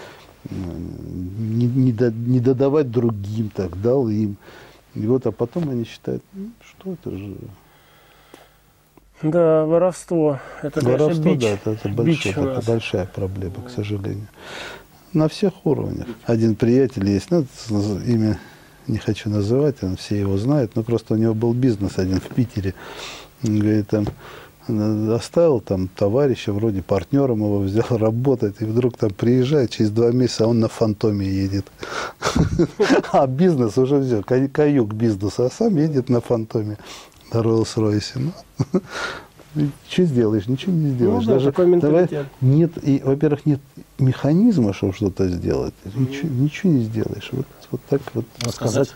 не, 0.50 1.66
не, 1.66 1.92
до- 1.92 2.12
не 2.12 2.40
додавать 2.40 2.90
другим, 2.90 3.50
так 3.54 3.80
дал 3.80 4.08
им. 4.08 4.36
И 4.94 5.06
вот, 5.06 5.26
а 5.26 5.32
потом 5.32 5.70
они 5.70 5.84
считают, 5.84 6.22
«Ну, 6.34 6.50
что 6.62 6.92
это 6.92 7.10
же 7.16 7.34
Да, 9.22 9.64
воровство. 9.64 10.38
Это, 10.62 10.80
конечно, 10.80 11.04
Воровство, 11.06 11.32
бич. 11.34 11.40
да, 11.42 11.48
это, 11.48 11.70
это 11.72 11.88
Бич 11.88 12.26
большое- 12.26 12.46
у 12.46 12.50
это 12.50 12.70
большая 12.70 13.06
проблема, 13.06 13.54
к 13.66 13.70
сожалению. 13.70 14.28
На 15.12 15.28
всех 15.28 15.64
уровнях. 15.64 16.06
Один 16.26 16.56
приятель 16.56 17.08
есть, 17.08 17.30
ну, 17.30 17.44
имя 18.06 18.38
не 18.86 18.98
хочу 18.98 19.30
называть, 19.30 19.82
он 19.82 19.96
все 19.96 20.18
его 20.20 20.36
знают, 20.36 20.76
но 20.76 20.82
просто 20.82 21.14
у 21.14 21.16
него 21.16 21.32
был 21.34 21.54
бизнес 21.54 21.98
один 21.98 22.20
в 22.20 22.28
Питере. 22.28 22.74
Он 23.44 23.58
говорит, 23.58 23.88
там, 23.88 24.06
оставил 25.14 25.60
там 25.60 25.88
товарища, 25.88 26.52
вроде 26.52 26.82
партнером 26.82 27.40
его 27.40 27.58
взял 27.58 27.86
работать, 27.90 28.56
и 28.60 28.64
вдруг 28.64 28.96
там 28.96 29.10
приезжает, 29.10 29.70
через 29.70 29.90
два 29.90 30.10
месяца 30.10 30.46
он 30.46 30.60
на 30.60 30.68
фантоме 30.68 31.26
едет. 31.26 31.66
А 33.12 33.26
бизнес 33.26 33.78
уже 33.78 34.02
все, 34.02 34.22
каюк 34.22 34.92
бизнеса, 34.94 35.46
а 35.46 35.50
сам 35.50 35.76
едет 35.76 36.08
на 36.08 36.20
фантоме 36.20 36.78
на 37.32 37.38
Роллс-Ройсе. 37.38 38.32
Ну, 39.54 39.70
что 39.88 40.04
сделаешь? 40.04 40.46
Ничего 40.48 40.72
не 40.72 40.90
сделаешь. 40.90 41.26
Ну 41.26 41.38
да, 41.38 41.44
такой 41.44 41.66
давай- 41.80 42.02
менталитет. 42.02 42.26
нет, 42.40 42.72
и, 42.82 43.00
во-первых, 43.04 43.46
нет 43.46 43.60
механизма, 43.98 44.72
чтобы 44.72 44.94
что-то 44.94 45.28
сделать. 45.28 45.74
Ничего, 45.94 46.28
ничего 46.28 46.72
не 46.72 46.84
сделаешь. 46.84 47.28
Вот, 47.32 47.46
вот 47.70 47.80
так 47.88 48.00
вот. 48.14 48.24
Рассказать? 48.40 48.94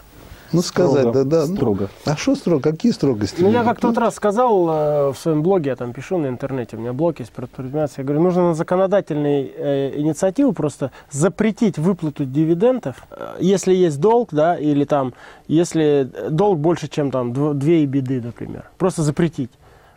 Ну, 0.52 0.62
сказать, 0.62 1.00
Строго, 1.00 1.24
да, 1.24 1.40
да. 1.42 1.46
ну, 1.46 1.56
строго. 1.56 1.88
а 2.04 2.16
что 2.16 2.34
строго? 2.34 2.62
Какие 2.62 2.92
строгости? 2.92 3.40
Ну, 3.42 3.50
я 3.50 3.64
как 3.64 3.80
тот 3.80 3.98
раз 3.98 4.14
сказал 4.14 4.68
э, 4.68 5.12
в 5.12 5.16
своем 5.18 5.42
блоге, 5.42 5.70
я 5.70 5.76
там 5.76 5.92
пишу 5.92 6.18
на 6.18 6.26
интернете, 6.28 6.76
у 6.76 6.80
меня 6.80 6.92
блог 6.92 7.18
есть 7.20 7.32
предприниматель, 7.32 7.94
я 7.98 8.04
говорю, 8.04 8.22
нужно 8.22 8.48
на 8.48 8.54
законодательной 8.54 9.52
э, 9.54 9.92
инициативу 10.00 10.52
просто 10.52 10.90
запретить 11.10 11.78
выплату 11.78 12.24
дивидендов, 12.24 12.96
э, 13.10 13.36
если 13.40 13.74
есть 13.74 14.00
долг, 14.00 14.30
да, 14.32 14.56
или 14.56 14.84
там, 14.84 15.12
если 15.48 16.10
долг 16.30 16.58
больше, 16.58 16.88
чем 16.88 17.10
там 17.10 17.32
дв- 17.32 17.54
две 17.54 17.84
беды, 17.86 18.20
например. 18.20 18.70
Просто 18.78 19.02
запретить. 19.02 19.50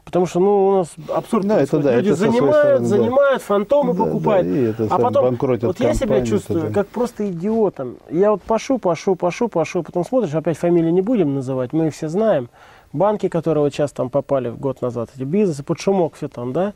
Потому 0.03 0.25
что, 0.25 0.39
ну, 0.39 0.67
у 0.67 0.77
нас 0.77 0.93
абсурд 1.09 1.45
Да, 1.45 1.61
это 1.61 1.79
да, 1.79 1.95
Люди 1.95 2.09
это 2.09 2.15
занимают, 2.17 2.55
стороны, 2.55 2.79
да. 2.79 2.85
занимают, 2.85 3.41
фантомы 3.43 3.93
Да, 3.93 4.03
покупают. 4.03 4.47
да, 4.47 4.57
и 4.57 4.61
это 4.63 4.87
а 4.89 4.99
потом, 4.99 5.37
вот 5.39 5.79
я 5.79 5.93
себя 5.93 6.25
чувствую, 6.25 6.59
это 6.59 6.67
да. 6.67 6.73
как 6.73 6.87
просто 6.87 7.29
идиотом. 7.29 7.97
Я 8.09 8.31
вот 8.31 8.41
пошу, 8.41 8.77
пошу, 8.77 9.15
пошу, 9.15 9.47
пошу, 9.47 9.83
потом 9.83 10.03
смотришь, 10.03 10.33
опять 10.33 10.57
фамилии 10.57 10.91
не 10.91 11.01
будем 11.01 11.35
называть, 11.35 11.71
мы 11.73 11.87
их 11.87 11.93
все 11.93 12.09
знаем. 12.09 12.49
Банки, 12.93 13.29
которые 13.29 13.63
вот 13.63 13.73
сейчас 13.73 13.91
там 13.91 14.09
попали 14.09 14.49
год 14.49 14.81
назад, 14.81 15.09
эти 15.15 15.23
бизнесы, 15.23 15.63
под 15.63 15.79
шумок 15.79 16.15
все 16.15 16.27
там, 16.27 16.51
да? 16.51 16.73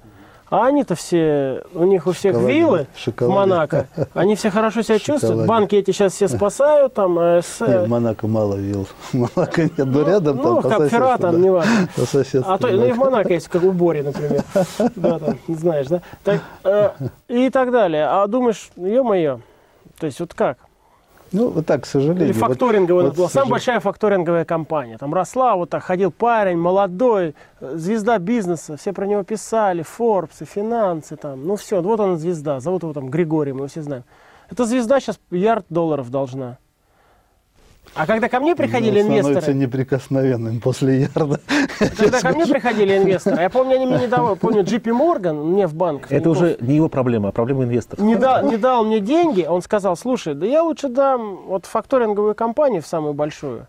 А 0.50 0.68
они-то 0.68 0.94
все, 0.96 1.64
у 1.74 1.86
них 1.86 2.06
у 2.06 2.12
всех 2.12 2.34
шоколаде, 2.34 2.54
виллы 2.54 2.88
в 2.94 2.98
в 2.98 3.04
шоколаде. 3.04 3.36
Монако. 3.36 3.88
Они 4.14 4.36
все 4.36 4.52
хорошо 4.52 4.84
себя 4.84 5.00
чувствуют. 5.00 5.22
шоколаде. 5.22 5.48
Банки 5.48 5.76
эти 5.76 5.92
сейчас 5.92 6.14
все 6.14 6.28
спасают, 6.28 6.94
там, 6.94 7.18
АС, 7.18 7.62
Нет, 7.62 7.88
в 7.88 7.90
Монако 7.90 8.28
мало 8.28 8.56
вилл. 8.56 8.88
Монако 9.14 9.64
нет, 9.64 9.78
но 9.78 10.08
рядом 10.08 10.38
там 10.38 10.54
ну, 10.56 10.62
капфера 10.62 11.18
там, 11.18 11.34
да. 11.34 11.40
не 11.40 11.50
важно. 11.50 11.90
А 12.46 12.58
то, 12.60 12.68
ну 12.68 12.86
и 12.86 12.92
в 12.92 12.98
Монако 12.98 13.34
есть, 13.34 13.48
как 13.48 13.64
в 13.64 13.74
Боре, 13.74 14.04
например. 14.04 14.44
Да, 14.96 15.20
там, 15.20 15.38
знаешь, 15.48 15.88
да? 15.88 16.02
Так, 16.24 16.42
э, 16.64 16.90
и 17.28 17.50
так 17.50 17.72
далее. 17.72 18.06
А 18.08 18.28
думаешь, 18.28 18.70
ё-моё, 18.76 19.40
то 20.00 20.06
есть 20.06 20.20
вот 20.20 20.34
как? 20.34 20.58
Ну, 21.32 21.50
вот 21.50 21.66
так, 21.66 21.84
к 21.84 21.86
сожалению. 21.86 22.26
Или 22.26 22.34
Вот- 22.34 22.50
факторинговая 22.50 23.04
нас 23.06 23.12
вот 23.12 23.18
была. 23.18 23.30
Самая 23.30 23.50
большая 23.52 23.80
факторинговая 23.80 24.46
компания. 24.46 24.98
Там 24.98 25.14
росла, 25.14 25.56
вот 25.56 25.70
так 25.70 25.84
ходил 25.84 26.12
парень, 26.12 26.58
молодой, 26.58 27.36
э, 27.60 27.76
звезда 27.78 28.20
бизнеса. 28.20 28.78
Все 28.78 28.94
про 28.94 29.06
него 29.06 29.24
писали, 29.24 29.84
Forbes, 29.84 30.42
и 30.42 30.46
финансы 30.46 31.16
там. 31.18 31.46
Ну 31.46 31.56
все, 31.56 31.82
вот 31.82 32.00
он 32.00 32.18
звезда. 32.18 32.60
Зовут 32.60 32.84
его 32.84 32.94
там 32.94 33.10
Григорий, 33.10 33.52
мы 33.54 33.60
его 33.60 33.68
все 33.68 33.82
знаем. 33.82 34.04
Эта 34.50 34.66
звезда 34.66 35.00
сейчас 35.00 35.20
ярд 35.32 35.66
долларов 35.70 36.10
должна. 36.12 36.58
А 37.94 38.06
когда 38.06 38.28
ко 38.30 38.40
мне 38.40 38.56
приходили 38.56 39.00
Ну, 39.02 39.06
становится 39.06 39.32
инвесторы, 39.32 39.58
неприкосновенным 39.58 40.60
после 40.60 41.02
ярда. 41.02 41.40
когда 41.98 42.20
ко 42.22 42.30
мне 42.34 42.46
приходили 42.46 42.98
инвесторы, 42.98 43.42
я 43.42 43.50
помню, 43.50 43.76
они 43.76 43.86
мне 43.86 44.00
не 44.00 44.08
давали, 44.08 44.36
помню, 44.38 44.64
JP 44.64 44.84
Morgan 44.84 45.44
мне 45.44 45.68
в 45.68 45.76
банк. 45.76 46.08
Это 46.12 46.30
уже 46.30 46.58
не 46.60 46.76
его 46.76 46.90
проблема, 46.90 47.30
а 47.30 47.32
проблема 47.32 47.64
инвесторов. 47.64 48.04
не, 48.04 48.16
да- 48.16 48.42
не 48.42 48.58
дал 48.58 48.84
мне 48.84 49.00
деньги, 49.00 49.46
он 49.48 49.62
сказал, 49.62 49.96
слушай, 49.96 50.34
да 50.34 50.46
я 50.46 50.64
лучше 50.64 50.90
дам 50.90 51.38
вот 51.48 51.66
факторинговую 51.66 52.36
компанию 52.36 52.82
в 52.82 52.88
самую 52.88 53.14
большую, 53.14 53.68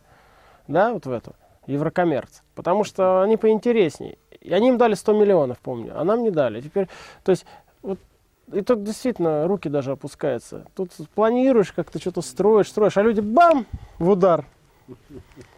да, 0.66 0.92
вот 0.92 1.06
в 1.06 1.10
эту, 1.12 1.34
Еврокоммерц, 1.66 2.40
потому 2.54 2.84
что 2.84 3.22
они 3.22 3.36
поинтересней. 3.36 4.18
И 4.40 4.52
они 4.52 4.68
им 4.68 4.78
дали 4.78 4.94
100 4.94 5.12
миллионов, 5.12 5.58
помню, 5.58 5.92
а 5.96 6.04
нам 6.04 6.22
не 6.22 6.30
дали. 6.30 6.60
Теперь, 6.60 6.86
то 7.24 7.30
есть, 7.32 7.44
и 8.52 8.62
тут 8.62 8.84
действительно 8.84 9.46
руки 9.46 9.68
даже 9.68 9.92
опускаются. 9.92 10.66
Тут 10.74 10.90
планируешь, 11.14 11.72
как-то 11.72 11.98
что-то 11.98 12.22
строишь, 12.22 12.68
строишь, 12.68 12.96
а 12.96 13.02
люди 13.02 13.20
бам, 13.20 13.66
в 13.98 14.10
удар. 14.10 14.46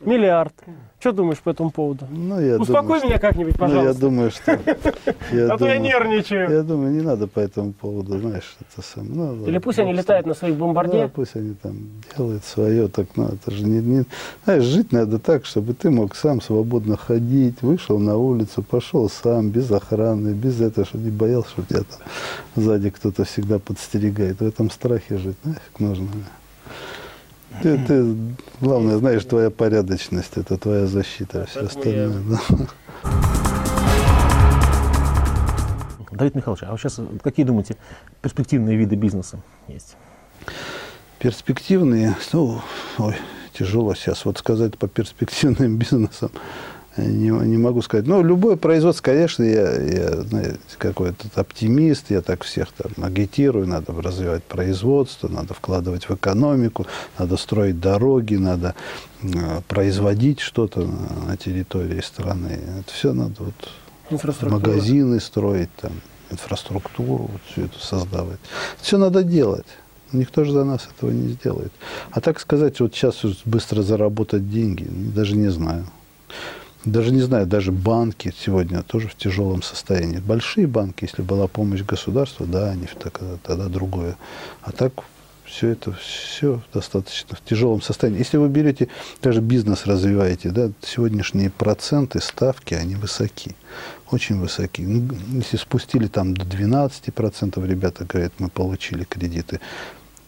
Миллиард. 0.01 0.55
Что 1.01 1.12
думаешь 1.12 1.38
по 1.38 1.51
этому 1.51 1.71
поводу? 1.71 2.07
Ну, 2.11 2.41
я 2.41 2.57
Успокой 2.57 2.83
думаю, 2.83 2.99
что- 2.99 3.09
меня 3.09 3.19
как-нибудь, 3.19 3.55
Ну, 3.59 3.67
я 3.67 3.69
пожалуйста. 3.75 4.01
думаю, 4.01 4.31
что... 4.31 4.53
Я 5.33 5.53
а 5.53 5.59
то 5.59 5.67
я 5.67 5.79
нервничаю. 5.79 6.51
Я 6.51 6.62
думаю, 6.62 6.93
не 6.93 7.03
надо 7.03 7.27
по 7.29 7.38
этому 7.41 7.73
поводу, 7.73 8.19
знаешь, 8.19 8.57
это 8.61 8.87
сам. 8.87 9.07
ну, 9.14 9.33
Или 9.35 9.41
ладно, 9.45 9.61
пусть 9.61 9.79
они 9.79 9.93
летают 9.93 10.27
на 10.27 10.35
своих 10.35 10.55
Да, 10.55 10.61
бомбарде. 10.61 11.09
пусть 11.14 11.37
они 11.37 11.55
там 11.55 11.77
делают 12.17 12.45
свое, 12.45 12.88
так, 12.88 13.07
ну, 13.17 13.29
это 13.29 13.51
же 13.51 13.64
не, 13.64 13.81
не- 13.81 14.05
Знаешь, 14.45 14.64
жить 14.64 14.93
надо 14.93 15.19
так, 15.19 15.45
чтобы 15.45 15.75
ты 15.75 15.91
мог 15.91 16.17
сам 16.17 16.41
свободно 16.41 16.97
ходить, 16.97 17.61
вышел 17.62 17.99
на 17.99 18.17
улицу, 18.17 18.62
пошел 18.62 19.09
сам, 19.11 19.51
без 19.51 19.71
охраны, 19.71 20.31
без 20.31 20.61
этого, 20.61 20.87
чтобы 20.87 21.05
не 21.05 21.11
боялся, 21.11 21.51
что 21.51 21.62
тебя 21.62 21.81
там 21.81 21.99
сзади 22.57 22.91
кто-то 22.91 23.25
всегда 23.25 23.59
подстерегает. 23.59 24.41
В 24.41 24.47
этом 24.47 24.71
страхе 24.71 25.19
жить 25.19 25.37
нафиг 25.45 25.79
нужно. 25.81 26.07
Ты, 27.63 27.79
ты, 27.87 28.17
главное, 28.61 28.99
знаешь, 28.99 29.25
твоя 29.25 29.51
порядочность, 29.51 30.37
это 30.37 30.57
твоя 30.59 30.87
защита, 30.87 31.43
а 31.43 31.47
все 31.47 31.61
я- 31.61 31.67
остальное. 31.67 32.13
да. 32.29 32.41
Давид 36.13 36.35
Михайлович, 36.35 36.65
а 36.65 36.73
вы 36.73 36.79
сейчас 36.79 37.01
какие 37.23 37.47
думаете 37.47 37.77
перспективные 38.23 38.77
виды 38.77 38.97
бизнеса 38.97 39.41
есть? 39.69 39.97
Перспективные, 41.21 42.17
ну, 42.33 42.61
ой, 42.99 43.15
тяжело 43.53 43.95
сейчас 43.95 44.25
вот 44.25 44.39
сказать 44.39 44.79
по 44.79 44.89
перспективным 44.89 45.77
бизнесам. 45.79 46.31
Не, 46.99 47.31
не 47.31 47.57
могу 47.57 47.83
сказать. 47.83 48.07
Но 48.07 48.23
любое 48.23 48.57
производство, 48.57 49.03
конечно, 49.03 49.43
я, 49.43 49.73
я 49.81 50.23
знаете, 50.23 50.59
какой-то 50.79 51.29
оптимист, 51.35 52.11
я 52.11 52.21
так 52.21 52.45
всех 52.45 52.73
там 52.73 52.93
агитирую, 53.05 53.67
надо 53.67 53.93
развивать 53.93 54.45
производство, 54.45 55.29
надо 55.29 55.55
вкладывать 55.55 56.09
в 56.09 56.15
экономику, 56.15 56.87
надо 57.19 57.37
строить 57.37 57.81
дороги, 57.81 58.35
надо 58.35 58.75
э, 59.23 59.27
производить 59.69 60.41
что-то 60.41 60.81
на, 60.81 61.27
на 61.29 61.37
территории 61.37 62.01
страны. 62.01 62.59
Это 62.81 62.93
все 62.93 63.13
надо 63.13 63.35
вот 63.39 64.43
магазины 64.43 65.21
строить, 65.21 65.71
там, 65.77 65.93
инфраструктуру, 66.31 67.31
вот 67.33 67.41
все 67.51 67.67
это 67.67 67.79
создавать. 67.79 68.41
Все 68.81 68.99
надо 68.99 69.23
делать. 69.23 69.67
Никто 70.13 70.45
же 70.45 70.53
за 70.53 70.65
нас 70.65 70.89
этого 70.97 71.11
не 71.11 71.29
сделает. 71.29 71.73
А 72.11 72.21
так 72.21 72.41
сказать, 72.41 72.81
вот 72.81 72.95
сейчас 72.95 73.21
быстро 73.45 73.83
заработать 73.83 74.51
деньги, 74.51 74.87
даже 74.89 75.37
не 75.37 75.49
знаю. 75.49 75.87
Даже 76.85 77.12
не 77.12 77.23
знаю, 77.23 77.47
даже 77.47 77.73
банки 77.73 78.33
сегодня 78.38 78.83
тоже 78.83 79.09
в 79.09 79.17
тяжелом 79.17 79.62
состоянии. 79.62 80.19
Большие 80.19 80.67
банки, 80.67 81.05
если 81.05 81.23
была 81.23 81.49
помощь 81.49 81.83
государства, 81.83 82.47
да, 82.47 82.71
они 82.71 82.87
так, 82.99 83.21
тогда 83.43 83.67
другое. 83.67 84.17
А 84.62 84.73
так 84.73 84.93
все 85.49 85.69
это 85.69 85.93
все 85.93 86.62
достаточно 86.73 87.37
в 87.37 87.41
тяжелом 87.43 87.81
состоянии. 87.81 88.19
Если 88.19 88.37
вы 88.37 88.49
берете, 88.49 88.88
даже 89.23 89.41
бизнес 89.41 89.87
развиваете, 89.87 90.51
да, 90.51 90.71
сегодняшние 90.83 91.51
проценты, 91.51 92.21
ставки, 92.21 92.75
они 92.75 92.95
высоки, 92.95 93.57
очень 94.11 94.38
высоки. 94.38 94.83
Ну, 94.83 95.09
если 95.33 95.57
спустили 95.57 96.07
там 96.07 96.35
до 96.35 96.45
12%, 96.45 97.67
ребята 97.67 98.05
говорят, 98.05 98.33
мы 98.38 98.51
получили 98.51 99.05
кредиты, 99.05 99.61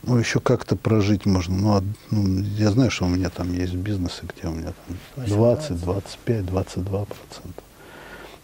ну, 0.02 0.18
еще 0.18 0.40
как-то 0.40 0.76
прожить 0.76 1.26
можно. 1.26 1.56
Ну, 1.56 1.76
а, 1.76 1.82
ну, 2.10 2.42
я 2.56 2.70
знаю, 2.70 2.90
что 2.90 3.04
у 3.04 3.08
меня 3.08 3.30
там 3.30 3.52
есть 3.52 3.74
бизнесы, 3.74 4.22
где 4.22 4.48
у 4.48 4.52
меня 4.52 4.72
там 4.86 5.26
20, 5.26 5.80
25, 5.80 6.46
22 6.46 7.04
процента. 7.04 7.62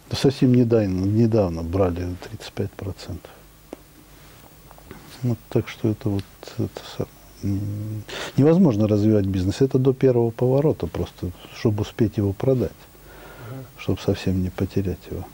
Да 0.09 0.15
совсем 0.15 0.53
недавно, 0.53 1.05
недавно 1.05 1.63
брали 1.63 2.15
35 2.29 2.71
процентов. 2.71 3.31
Вот, 5.23 5.37
так 5.49 5.67
что 5.67 5.89
это 5.89 6.09
вот 6.09 6.23
это, 6.57 7.07
невозможно 8.37 8.87
развивать 8.87 9.25
бизнес. 9.25 9.61
Это 9.61 9.79
до 9.79 9.93
первого 9.93 10.29
поворота 10.31 10.87
просто, 10.87 11.31
чтобы 11.55 11.81
успеть 11.81 12.17
его 12.17 12.33
продать, 12.33 12.71
чтобы 13.77 13.99
совсем 13.99 14.41
не 14.41 14.49
потерять 14.49 14.99
его. 15.09 15.25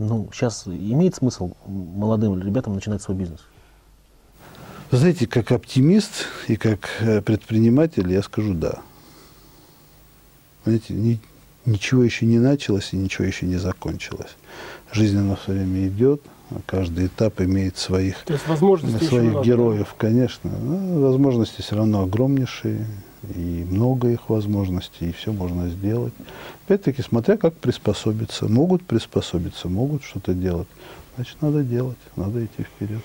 Ну, 0.00 0.30
сейчас 0.32 0.66
имеет 0.66 1.14
смысл 1.14 1.52
молодым 1.66 2.40
ребятам 2.40 2.74
начинать 2.74 3.02
свой 3.02 3.18
бизнес? 3.18 3.40
знаете, 4.90 5.26
как 5.26 5.52
оптимист 5.52 6.26
и 6.48 6.56
как 6.56 6.88
э, 7.00 7.20
предприниматель 7.20 8.10
я 8.10 8.22
скажу 8.22 8.54
«да». 8.54 8.80
Знаете, 10.64 10.94
ни, 10.94 11.20
ничего 11.64 12.02
еще 12.02 12.26
не 12.26 12.38
началось 12.38 12.92
и 12.92 12.96
ничего 12.96 13.26
еще 13.26 13.46
не 13.46 13.56
закончилось. 13.56 14.36
Жизнь, 14.90 15.18
она 15.18 15.36
все 15.36 15.52
время 15.52 15.86
идет, 15.86 16.22
каждый 16.66 17.06
этап 17.06 17.40
имеет 17.42 17.76
своих, 17.76 18.24
То 18.24 18.32
есть 18.32 18.48
возможности 18.48 19.04
своих 19.04 19.44
героев, 19.44 19.94
конечно. 19.96 20.50
Но 20.50 21.00
возможности 21.02 21.60
все 21.60 21.76
равно 21.76 22.02
огромнейшие, 22.02 22.86
и 23.22 23.66
много 23.68 24.08
их 24.08 24.28
возможностей, 24.30 25.10
и 25.10 25.12
все 25.12 25.32
можно 25.32 25.68
сделать. 25.68 26.14
Опять-таки, 26.64 27.02
смотря 27.02 27.36
как 27.36 27.54
приспособиться. 27.54 28.48
Могут 28.48 28.82
приспособиться, 28.82 29.68
могут 29.68 30.02
что-то 30.04 30.34
делать. 30.34 30.68
Значит, 31.16 31.42
надо 31.42 31.62
делать, 31.62 31.98
надо 32.16 32.44
идти 32.44 32.62
вперед. 32.62 33.02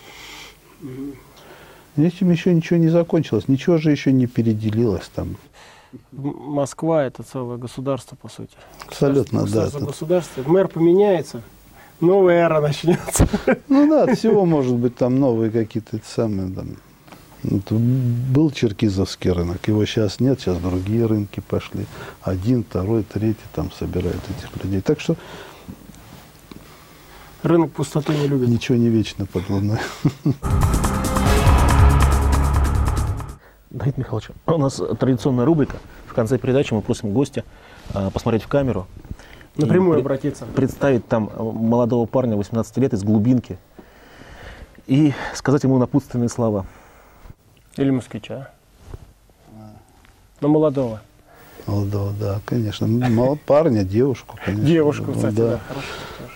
Этим 1.98 2.30
еще 2.30 2.54
ничего 2.54 2.78
не 2.78 2.90
закончилось, 2.90 3.48
ничего 3.48 3.78
же 3.78 3.92
еще 3.92 4.12
не 4.12 4.28
переделилось 4.28 5.10
там. 5.14 5.38
Москва 6.12 7.06
это 7.06 7.24
целое 7.24 7.58
государство, 7.58 8.16
по 8.16 8.28
сути. 8.28 8.52
Абсолютно, 8.86 9.42
государство, 9.42 9.80
да. 9.80 9.86
Государство, 9.86 10.44
Мэр 10.46 10.68
поменяется, 10.68 11.42
новая 12.02 12.46
эра 12.46 12.60
начнется. 12.60 13.28
Ну 13.70 13.90
да, 13.90 14.14
всего 14.14 14.46
может 14.46 14.76
быть 14.76 14.98
там 14.98 15.20
новые 15.20 15.52
какие-то 15.52 16.00
самые 16.06 16.54
там. 16.54 16.76
Вот, 17.48 17.72
был 17.72 18.50
Черкизовский 18.50 19.30
рынок, 19.30 19.68
его 19.68 19.86
сейчас 19.86 20.20
нет, 20.20 20.40
сейчас 20.40 20.58
другие 20.58 21.06
рынки 21.06 21.42
пошли. 21.42 21.86
Один, 22.22 22.64
второй, 22.64 23.04
третий 23.04 23.38
там 23.54 23.72
собирают 23.72 24.22
этих 24.30 24.64
людей. 24.64 24.82
Так 24.82 25.00
что 25.00 25.16
рынок 27.44 27.72
пустоту 27.72 28.14
не 28.14 28.28
любит. 28.28 28.50
Ничего 28.50 28.78
не 28.78 28.90
вечно 28.90 29.28
под 29.28 29.48
луной. 29.50 29.80
Давид 33.70 33.98
Михайлович, 33.98 34.30
у 34.48 34.58
нас 34.58 34.82
традиционная 35.00 35.46
рубрика. 35.46 35.78
В 36.08 36.14
конце 36.14 36.40
передачи 36.40 36.74
мы 36.74 36.82
просим 36.82 37.12
гостя 37.12 37.44
а, 37.94 38.10
посмотреть 38.10 38.44
в 38.44 38.48
камеру. 38.48 38.88
Напрямую 39.56 40.00
обратиться. 40.00 40.46
Представить 40.46 41.08
там 41.08 41.30
молодого 41.38 42.08
парня 42.08 42.38
18 42.38 42.78
лет 42.78 42.94
из 42.94 43.04
глубинки 43.04 43.60
и 44.88 45.14
сказать 45.34 45.64
ему 45.64 45.78
напутственные 45.78 46.30
слова. 46.30 46.66
Или 47.78 47.90
москвича. 47.90 48.50
Но 50.42 50.48
молодого. 50.48 51.02
Молодого, 51.66 52.14
да, 52.20 52.42
конечно. 52.46 52.88
Мало 52.88 53.36
парня, 53.36 53.84
девушку, 53.84 54.38
конечно. 54.44 54.66
Девушку, 54.66 55.14
кстати, 55.14 55.36
да. 55.36 55.50
да 55.52 55.62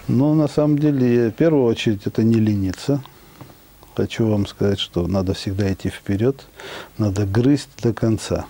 Но 0.07 0.33
на 0.33 0.47
самом 0.47 0.79
деле, 0.79 1.29
в 1.29 1.33
первую 1.33 1.65
очередь, 1.65 2.07
это 2.07 2.23
не 2.23 2.35
лениться. 2.35 3.01
Хочу 3.95 4.27
вам 4.27 4.47
сказать, 4.47 4.79
что 4.79 5.07
надо 5.07 5.33
всегда 5.33 5.71
идти 5.71 5.89
вперед, 5.89 6.45
надо 6.97 7.25
грызть 7.25 7.69
до 7.81 7.93
конца. 7.93 8.45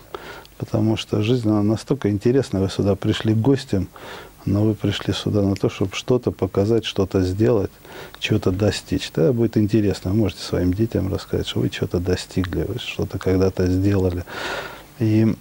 Потому 0.57 0.95
что 0.95 1.23
жизнь 1.23 1.49
она 1.49 1.63
настолько 1.63 2.11
интересна. 2.11 2.59
Вы 2.59 2.69
сюда 2.69 2.95
пришли 2.95 3.33
гостем, 3.33 3.87
но 4.45 4.63
вы 4.63 4.73
пришли 4.73 5.13
сюда 5.13 5.41
на 5.41 5.55
то, 5.55 5.69
чтобы 5.69 5.95
что-то 5.95 6.31
показать, 6.31 6.85
что-то 6.85 7.21
сделать, 7.21 7.71
чего-то 8.19 8.51
достичь. 8.51 9.09
Тогда 9.09 9.33
будет 9.33 9.57
интересно. 9.57 10.11
Вы 10.11 10.17
можете 10.17 10.41
своим 10.41 10.73
детям 10.73 11.13
рассказать, 11.13 11.47
что 11.47 11.59
вы 11.59 11.69
что-то 11.69 11.99
достигли, 11.99 12.63
вы 12.63 12.79
что-то 12.79 13.19
когда-то 13.19 13.67
сделали. 13.67 14.23
И 14.99 15.35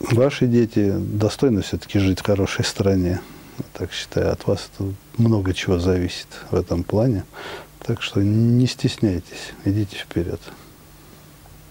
ваши 0.00 0.46
дети 0.46 0.92
достойны 0.96 1.62
все-таки 1.62 1.98
жить 1.98 2.20
в 2.20 2.24
хорошей 2.24 2.64
стране. 2.64 3.20
Я 3.58 3.64
так 3.72 3.92
считаю, 3.92 4.32
от 4.32 4.46
вас 4.46 4.70
много 5.16 5.54
чего 5.54 5.78
зависит 5.78 6.28
в 6.50 6.56
этом 6.56 6.84
плане. 6.84 7.24
Так 7.84 8.00
что 8.00 8.22
не 8.22 8.66
стесняйтесь, 8.66 9.52
идите 9.64 9.96
вперед. 9.96 10.40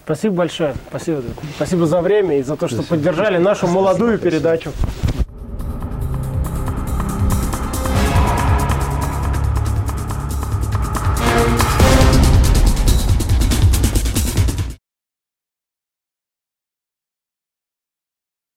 Спасибо 0.04 0.34
большое. 0.34 0.74
Спасибо. 0.88 1.22
Спасибо 1.56 1.86
за 1.86 2.00
время 2.00 2.38
и 2.38 2.42
за 2.42 2.56
то, 2.56 2.66
что 2.66 2.82
Спасибо. 2.82 2.96
поддержали 2.96 3.38
нашу 3.38 3.68
молодую 3.68 4.18
передачу. 4.18 4.72